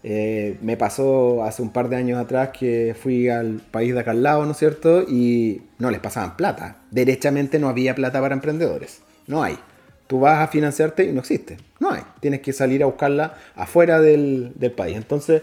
me 0.02 0.76
pasó 0.76 1.42
hace 1.44 1.62
un 1.62 1.70
par 1.70 1.88
de 1.88 1.96
años 1.96 2.18
atrás 2.18 2.50
que 2.50 2.94
fui 3.00 3.28
al 3.28 3.60
país 3.70 3.92
de 3.94 4.00
acá 4.00 4.12
al 4.12 4.22
lado, 4.22 4.44
¿no 4.44 4.52
es 4.52 4.58
cierto? 4.58 5.02
Y 5.02 5.62
no 5.78 5.90
les 5.90 6.00
pasaban 6.00 6.36
plata. 6.36 6.78
Derechamente 6.90 7.58
no 7.58 7.68
había 7.68 7.94
plata 7.94 8.20
para 8.20 8.34
emprendedores. 8.34 9.00
No 9.26 9.42
hay. 9.42 9.58
Tú 10.06 10.20
vas 10.20 10.38
a 10.38 10.48
financiarte 10.48 11.04
y 11.04 11.12
no 11.12 11.20
existe. 11.20 11.56
No 11.80 11.90
hay. 11.90 12.02
Tienes 12.20 12.40
que 12.40 12.52
salir 12.52 12.82
a 12.82 12.86
buscarla 12.86 13.34
afuera 13.54 14.00
del, 14.00 14.52
país. 14.76 14.96
Entonces, 14.96 15.42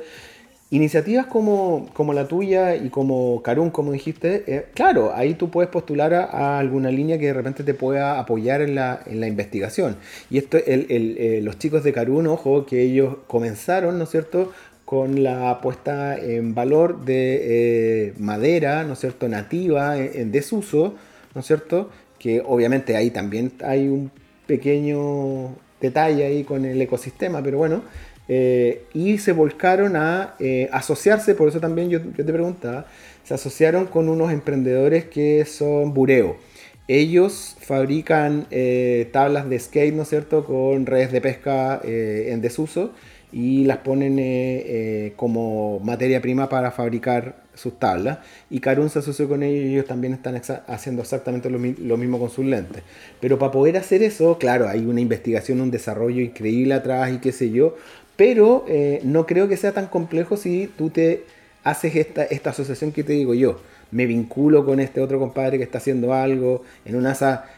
iniciativas 0.69 1.27
como, 1.27 1.89
como, 1.93 2.13
la 2.13 2.27
tuya 2.27 2.75
y 2.75 2.89
como 2.89 3.41
Carun, 3.43 3.71
como 3.71 3.91
dijiste, 3.91 4.43
eh, 4.47 4.65
claro, 4.73 5.13
ahí 5.13 5.33
tú 5.33 5.49
puedes 5.49 5.69
postular 5.69 6.13
a, 6.13 6.59
alguna 6.59 6.91
línea 6.91 7.19
que 7.19 7.27
de 7.27 7.33
repente 7.33 7.63
te 7.63 7.73
pueda 7.73 8.19
apoyar 8.19 8.61
en 8.61 8.75
la, 8.75 9.01
en 9.05 9.19
la 9.19 9.27
investigación. 9.27 9.97
Y 10.29 10.37
esto, 10.37 10.57
el, 10.57 10.87
eh, 10.89 11.41
los 11.43 11.59
chicos 11.59 11.83
de 11.83 11.91
Carun, 11.91 12.27
ojo, 12.27 12.65
que 12.65 12.81
ellos 12.81 13.17
comenzaron, 13.27 13.97
¿no 13.97 14.05
es 14.05 14.09
cierto?, 14.09 14.51
con 14.85 15.23
la 15.23 15.59
puesta 15.61 16.17
en 16.17 16.53
valor 16.53 17.05
de 17.05 18.07
eh, 18.09 18.13
madera, 18.17 18.83
¿no 18.83 18.93
es 18.93 18.99
cierto?, 18.99 19.27
nativa, 19.27 19.97
en 19.97 20.31
desuso, 20.31 20.93
¿no 21.33 21.41
es 21.41 21.47
cierto?, 21.47 21.89
que 22.19 22.41
obviamente 22.45 22.95
ahí 22.95 23.09
también 23.09 23.51
hay 23.63 23.87
un 23.87 24.11
pequeño 24.45 25.55
detalle 25.81 26.25
ahí 26.25 26.43
con 26.43 26.65
el 26.65 26.81
ecosistema, 26.81 27.41
pero 27.43 27.57
bueno, 27.57 27.83
eh, 28.27 28.83
y 28.93 29.17
se 29.17 29.33
volcaron 29.33 29.95
a 29.95 30.35
eh, 30.39 30.69
asociarse, 30.71 31.35
por 31.35 31.49
eso 31.49 31.59
también 31.59 31.89
yo, 31.89 32.01
te 32.01 32.23
preguntaba, 32.23 32.85
se 33.23 33.33
asociaron 33.33 33.85
con 33.85 34.09
unos 34.09 34.31
emprendedores 34.31 35.05
que 35.05 35.45
son 35.45 35.93
bureo. 35.93 36.37
Ellos 36.87 37.55
fabrican 37.59 38.45
eh, 38.51 39.09
tablas 39.11 39.49
de 39.49 39.59
skate, 39.59 39.93
¿no 39.93 40.03
es 40.03 40.09
cierto?, 40.09 40.45
con 40.45 40.85
redes 40.85 41.11
de 41.11 41.21
pesca 41.21 41.81
en 41.83 42.41
desuso 42.41 42.91
y 43.33 43.65
las 43.65 43.77
ponen 43.79 45.11
como 45.15 45.79
materia 45.79 46.21
prima 46.21 46.47
para 46.47 46.71
fabricar 46.71 47.43
sus 47.55 47.77
tablas 47.79 48.19
y 48.49 48.59
Carun 48.59 48.89
se 48.89 48.99
asoció 48.99 49.27
con 49.27 49.43
ellos 49.43 49.65
y 49.65 49.73
ellos 49.73 49.85
también 49.85 50.13
están 50.13 50.41
haciendo 50.67 51.01
exactamente 51.01 51.49
lo, 51.49 51.59
mismo 51.59 52.19
con 52.19 52.29
sus 52.29 52.45
lentes. 52.45 52.83
Pero 53.19 53.39
para 53.39 53.51
poder 53.51 53.77
hacer 53.77 54.03
eso, 54.03 54.37
claro, 54.37 54.67
hay 54.67 54.85
una 54.85 55.01
investigación, 55.01 55.61
un 55.61 55.71
desarrollo 55.71 56.21
increíble 56.21 56.73
atrás 56.73 57.11
y 57.11 57.17
qué 57.19 57.31
sé 57.31 57.51
yo, 57.51 57.75
pero 58.15 58.65
eh, 58.67 59.01
no 59.03 59.25
creo 59.25 59.47
que 59.47 59.57
sea 59.57 59.71
tan 59.71 59.87
complejo 59.87 60.37
si 60.37 60.69
tú 60.77 60.89
te 60.89 61.25
haces 61.63 61.95
esta, 61.95 62.23
esta 62.25 62.51
asociación 62.51 62.91
que 62.91 63.03
te 63.03 63.13
digo 63.13 63.33
yo. 63.33 63.59
Me 63.91 64.07
vinculo 64.07 64.65
con 64.65 64.79
este 64.79 65.01
otro 65.01 65.19
compadre 65.19 65.57
que 65.57 65.63
está 65.63 65.77
haciendo 65.77 66.13
algo, 66.13 66.63
en 66.83 66.95
una 66.95 67.15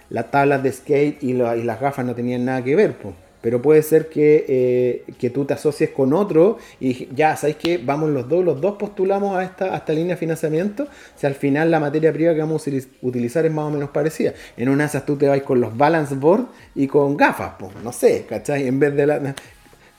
las 0.09 0.31
tablas 0.31 0.63
de 0.63 0.71
skate 0.71 1.23
y, 1.23 1.31
y 1.31 1.33
las 1.33 1.79
gafas 1.79 2.05
no 2.05 2.13
tenían 2.13 2.43
nada 2.43 2.61
que 2.61 2.75
ver. 2.75 2.93
Pues 2.97 3.15
pero 3.45 3.61
puede 3.61 3.83
ser 3.83 4.09
que, 4.09 5.03
eh, 5.19 5.29
tú 5.29 5.45
te 5.45 5.53
asocies 5.53 5.91
con 5.91 6.13
otro 6.13 6.57
y 6.79 7.13
ya, 7.13 7.37
¿sabes 7.37 7.57
qué? 7.57 7.77
Vamos 7.77 8.09
los 8.09 8.27
dos, 8.27 8.43
los 8.43 8.59
dos 8.59 8.75
postulamos 8.77 9.37
a 9.37 9.43
esta, 9.43 9.75
esta 9.75 9.93
línea 9.93 10.15
de 10.15 10.19
financiamiento, 10.19 10.87
si 11.15 11.27
al 11.27 11.35
final 11.35 11.69
la 11.69 11.79
materia 11.79 12.11
prima 12.11 12.33
que 12.33 12.39
vamos 12.39 12.67
a 12.67 12.71
utilizar 13.03 13.45
es 13.45 13.51
más 13.51 13.65
o 13.65 13.69
menos 13.69 13.91
parecida. 13.91 14.33
En 14.57 14.67
una 14.67 14.87
de 14.87 14.99
tú 15.01 15.15
te 15.15 15.27
vas 15.27 15.43
con 15.43 15.61
los 15.61 15.77
balance 15.77 16.15
board 16.15 16.47
y 16.73 16.87
con 16.87 17.15
gafas, 17.15 17.51
pues, 17.59 17.71
no 17.83 17.91
sé, 17.91 18.25
¿cachai? 18.27 18.67
En 18.67 18.79
vez 18.79 18.95
de 18.95 19.05
la... 19.05 19.35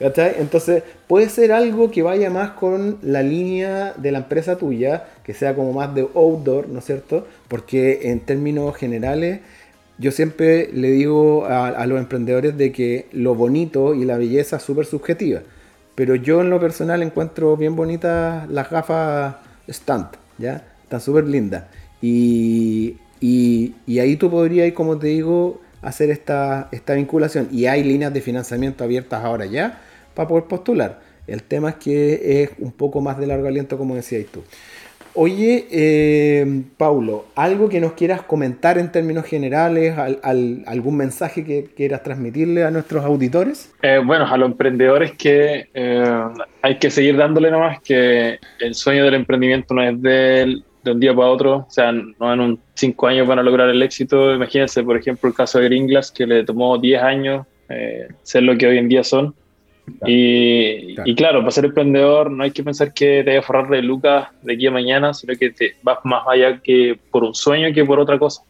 ¿Cachai? 0.01 0.35
Entonces 0.41 0.83
puede 1.07 1.29
ser 1.29 1.53
algo 1.53 1.93
que 1.93 2.03
vaya 2.03 2.29
más 2.31 2.51
con 2.51 2.99
la 3.01 3.23
línea 3.23 3.95
de 3.97 4.11
la 4.11 4.19
empresa 4.19 4.59
tuya, 4.59 5.05
que 5.23 5.35
sea 5.35 5.55
como 5.55 5.73
más 5.73 5.95
de 5.95 6.03
outdoor, 6.03 6.69
¿no 6.69 6.81
es 6.81 6.85
cierto? 6.85 7.29
Porque 7.47 8.11
en 8.11 8.19
términos 8.19 8.77
generales 8.77 9.39
yo 9.99 10.11
siempre 10.11 10.71
le 10.73 10.91
digo 10.91 11.47
a, 11.47 11.87
los 11.87 11.99
emprendedores 11.99 12.57
de 12.57 12.71
que 12.73 13.07
lo 13.13 13.35
bonito 13.35 13.95
y 13.95 14.05
la 14.05 14.19
belleza 14.19 14.57
es 14.57 14.63
súper 14.63 14.87
subjetiva. 14.87 15.41
Pero 15.95 16.15
yo 16.15 16.43
en 16.43 16.51
lo 16.51 16.61
personal 16.61 17.03
encuentro 17.03 17.57
bien 17.57 17.75
bonitas 17.75 18.49
las 18.51 18.71
gafas 18.71 19.37
Stunt, 19.69 20.09
¿ya? 20.39 20.63
Están 20.83 21.01
súper 21.01 21.25
lindas. 21.25 21.65
Y, 22.03 22.99
ahí 23.23 24.17
tú 24.17 24.31
podrías, 24.31 24.71
como 24.73 24.99
te 24.99 25.09
digo, 25.09 25.61
hacer 25.81 26.11
esta, 26.11 26.69
esta 26.73 26.95
vinculación. 26.95 27.49
Y 27.51 27.65
hay 27.67 27.83
líneas 27.83 28.13
de 28.13 28.21
financiamiento 28.21 28.85
abiertas 28.85 29.25
ahora 29.25 29.47
ya 29.47 29.81
para 30.15 30.29
poder 30.29 30.45
postular. 30.45 31.01
El 31.27 31.43
tema 31.43 31.71
es 31.71 31.77
que 31.77 32.43
es 32.43 32.51
un 32.59 32.71
poco 32.71 33.01
más 33.01 33.19
de 33.19 33.27
largo 33.27 33.49
aliento, 33.49 33.79
como 33.79 33.97
decías 33.97 34.27
tú. 34.27 34.43
Oye, 35.18 35.66
eh, 35.70 36.62
Paulo, 36.76 37.24
¿algo 37.37 37.70
que 37.70 37.81
nos 37.81 37.94
quieras 37.94 38.20
comentar 38.20 38.76
en 38.76 38.92
términos 38.92 39.24
generales? 39.24 39.96
¿Algún 39.96 40.98
mensaje 40.98 41.42
que 41.42 41.64
quieras 41.74 42.02
transmitirle 42.02 42.64
a 42.64 42.70
nuestros 42.70 43.02
auditores? 43.02 43.74
Eh, 43.81 43.98
bueno, 44.05 44.26
a 44.26 44.37
los 44.37 44.50
emprendedores 44.50 45.12
que 45.12 45.70
eh, 45.72 46.22
hay 46.61 46.76
que 46.76 46.90
seguir 46.90 47.16
dándole 47.16 47.50
nomás 47.50 47.81
que 47.81 48.38
el 48.61 48.74
sueño 48.74 49.05
del 49.05 49.14
emprendimiento 49.14 49.72
no 49.72 49.83
es 49.83 50.02
de, 50.02 50.61
un 50.85 51.00
día 51.00 51.14
para 51.14 51.29
otro, 51.29 51.57
o 51.66 51.70
sea, 51.70 51.92
no 51.92 52.35
en 52.35 52.40
un 52.40 52.61
cinco 52.74 53.07
años 53.07 53.26
van 53.26 53.38
a 53.38 53.42
lograr 53.42 53.70
el 53.70 53.83
éxito. 53.83 54.35
Imagínense, 54.35 54.83
por 54.83 54.98
ejemplo, 54.98 55.31
el 55.31 55.35
caso 55.35 55.59
de 55.59 55.64
Gringlas, 55.64 56.12
que 56.12 56.26
le 56.26 56.44
tomó 56.44 56.76
10 56.76 57.02
años 57.02 57.46
ser 58.22 58.42
lo 58.42 58.57
que 58.59 58.66
hoy 58.66 58.76
en 58.76 58.88
día 58.88 59.02
son. 59.02 59.35
Y, 60.07 61.14
claro. 61.14 61.40
para 61.40 61.51
ser 61.51 61.66
emprendedor 61.66 62.31
no 62.31 62.42
hay 62.42 62.51
que 62.51 62.64
pensar 62.64 62.92
que 62.92 63.22
te 63.22 63.31
vayas 63.31 63.44
a 63.44 63.46
forrar 63.46 63.68
de 63.68 63.83
lucas 63.83 64.29
de 64.42 64.55
aquí 64.55 64.66
a 64.66 64.70
mañana, 64.70 65.14
sino 65.14 65.35
que 65.38 65.51
te 65.51 65.77
vas 65.83 65.99
más 66.05 66.22
allá 66.27 66.61
que 66.61 66.99
por 67.11 67.25
un 67.25 67.35
sueño 67.35 67.72
que 67.72 67.85
por 67.85 68.01
otra 68.01 68.18
cosa. 68.18 68.42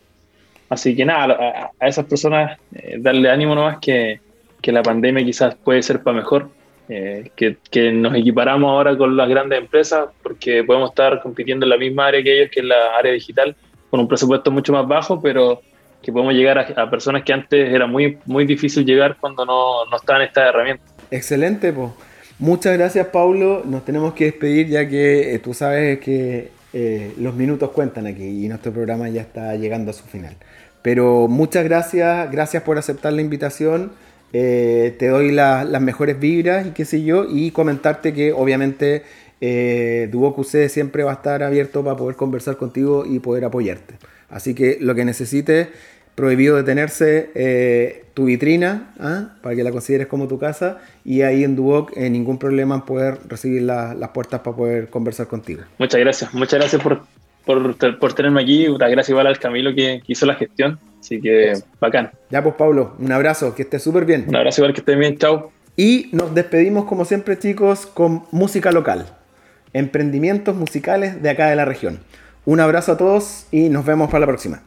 Así 0.69 0.97
que 0.97 1.05
nada, 1.05 1.73
a, 1.79 1.87
esas 1.87 2.07
personas 2.07 2.59
eh, 2.75 2.97
darle 2.99 3.31
ánimo 3.31 3.55
nomás 3.55 3.79
que, 3.79 4.21
que 4.61 4.73
la 4.73 4.83
pandemia 4.83 5.25
quizás 5.25 5.55
puede 5.55 5.83
ser 5.83 6.03
para 6.03 6.17
mejor, 6.17 6.51
eh, 6.89 7.31
que, 7.37 7.59
que, 7.71 7.93
nos 7.93 8.15
equiparamos 8.15 8.69
ahora 8.69 8.97
con 8.97 9.17
las 9.17 9.29
grandes 9.29 9.59
empresas 9.59 10.09
porque 10.23 10.65
podemos 10.65 10.91
estar 10.91 11.21
compitiendo 11.21 11.67
en 11.67 11.71
la 11.71 11.77
misma 11.77 12.07
área 12.07 12.23
que 12.23 12.39
ellos, 12.39 12.51
que 12.51 12.61
es 12.61 12.67
la 12.67 12.97
área 12.99 13.13
digital, 13.13 13.55
con 13.91 14.01
un 14.01 14.09
presupuesto 14.09 14.51
mucho 14.51 14.73
más 14.73 14.87
bajo, 14.87 15.21
pero 15.21 15.61
que 16.03 16.13
podemos 16.13 16.35
llegar 16.35 16.59
a, 16.59 16.91
personas 16.91 17.23
que 17.25 17.33
antes 17.33 17.73
era 17.73 17.87
muy, 17.87 18.19
muy 18.27 18.45
difícil 18.45 18.85
llegar 18.85 19.17
cuando 19.21 19.45
no, 19.45 19.85
no 19.87 19.97
estaban 19.97 20.23
estas 20.23 20.49
herramientas. 20.49 20.96
Excelente, 21.11 21.73
pues. 21.73 21.91
Muchas 22.39 22.77
gracias, 22.77 23.07
Paulo. 23.07 23.63
Nos 23.65 23.85
tenemos 23.85 24.15
que 24.15 24.27
despedir 24.27 24.69
ya 24.69 24.89
que 24.89 25.35
eh, 25.35 25.39
tú 25.39 25.55
sabes 25.55 26.01
que 26.01 26.51
eh, 26.73 27.15
los 27.19 27.35
minutos 27.35 27.71
cuentan 27.71 28.07
aquí 28.07 28.45
y 28.45 28.49
nuestro 28.49 28.73
programa 28.73 29.09
ya 29.09 29.23
está 29.23 29.55
llegando 29.57 29.91
a 29.91 29.95
su 29.95 30.05
final. 30.05 30.37
Pero 30.83 31.27
muchas 31.27 31.65
gracias, 31.65 32.31
gracias 32.31 32.63
por 32.63 32.79
aceptar 32.79 33.13
la 33.13 33.23
invitación. 33.23 33.93
Eh, 34.33 34.95
te 34.99 35.09
doy 35.09 35.33
las 35.33 35.81
mejores 35.81 36.21
vibras 36.21 36.67
y 36.67 36.71
qué 36.71 36.85
sé 36.85 37.03
yo, 37.03 37.27
y 37.29 37.51
comentarte 37.53 38.13
que 38.13 38.33
obviamente 38.33 39.03
eh, 39.41 40.11
QC 40.13 40.69
siempre 40.69 41.05
va 41.05 41.13
a 41.13 41.15
estar 41.15 41.43
abierto 41.43 41.83
para 41.83 41.97
poder 41.97 42.17
conversar 42.17 42.57
contigo 42.57 43.05
y 43.07 43.21
poder 43.21 43.45
apoyarte. 43.45 43.95
Así 44.29 44.55
que 44.55 44.79
lo 44.81 44.95
que 44.95 45.05
necesites, 45.05 45.69
prohibido 46.17 46.57
detenerse 46.57 47.31
eh, 47.35 48.05
tu 48.15 48.25
vitrina, 48.25 48.95
¿ah? 48.99 49.35
para 49.43 49.55
que 49.55 49.63
la 49.63 49.71
consideres 49.71 50.09
como 50.09 50.27
tu 50.27 50.39
casa, 50.39 50.79
y 51.05 51.21
ahí 51.23 51.45
en 51.45 51.55
Duoc 51.55 51.93
eh, 51.95 52.11
ningún 52.11 52.39
problema 52.39 52.75
en 52.75 52.81
poder 52.81 53.19
recibir 53.29 53.63
las 53.63 54.09
puertas 54.09 54.41
para 54.41 54.57
poder 54.57 54.89
conversar 54.89 55.29
contigo. 55.29 55.63
Muchas 55.79 56.01
gracias, 56.01 56.35
muchas 56.35 56.59
gracias 56.59 56.83
por, 56.83 57.03
por, 57.45 58.15
tenerme 58.15 58.43
aquí, 58.43 58.67
gracias 58.67 59.11
igual 59.11 59.27
al 59.27 59.39
Camilo 59.39 59.75
que, 59.75 60.03
hizo 60.07 60.25
la 60.25 60.35
gestión, 60.35 60.81
así 60.99 61.21
que 61.21 61.53
bacán. 61.79 62.11
Ya 62.31 62.43
pues 62.43 62.55
Pablo, 62.55 62.95
un 62.99 63.13
abrazo, 63.13 63.55
que 63.55 63.63
estés 63.63 63.83
súper 63.83 64.07
bien. 64.07 64.25
Un 64.27 64.37
abrazo 64.37 64.63
igual, 64.63 64.73
que 64.73 64.81
estés 64.81 64.99
bien, 64.99 65.19
chao. 65.19 65.53
Y 65.77 66.09
nos 66.13 66.35
despedimos 66.35 66.87
como 66.87 67.05
siempre 67.05 67.39
chicos 67.39 67.85
con 67.85 68.23
música 68.31 68.73
local, 68.73 69.05
emprendimientos 69.75 70.57
musicales 70.57 71.23
de 71.23 71.29
acá 71.29 71.51
de 71.51 71.57
la 71.57 71.67
región. 71.67 72.01
Un 72.47 72.61
abrazo 72.61 72.93
a 72.93 72.97
todos 72.97 73.47
y 73.51 73.69
nos 73.69 73.85
vemos 73.85 74.09
para 74.09 74.21
la 74.21 74.27
próxima. 74.27 74.63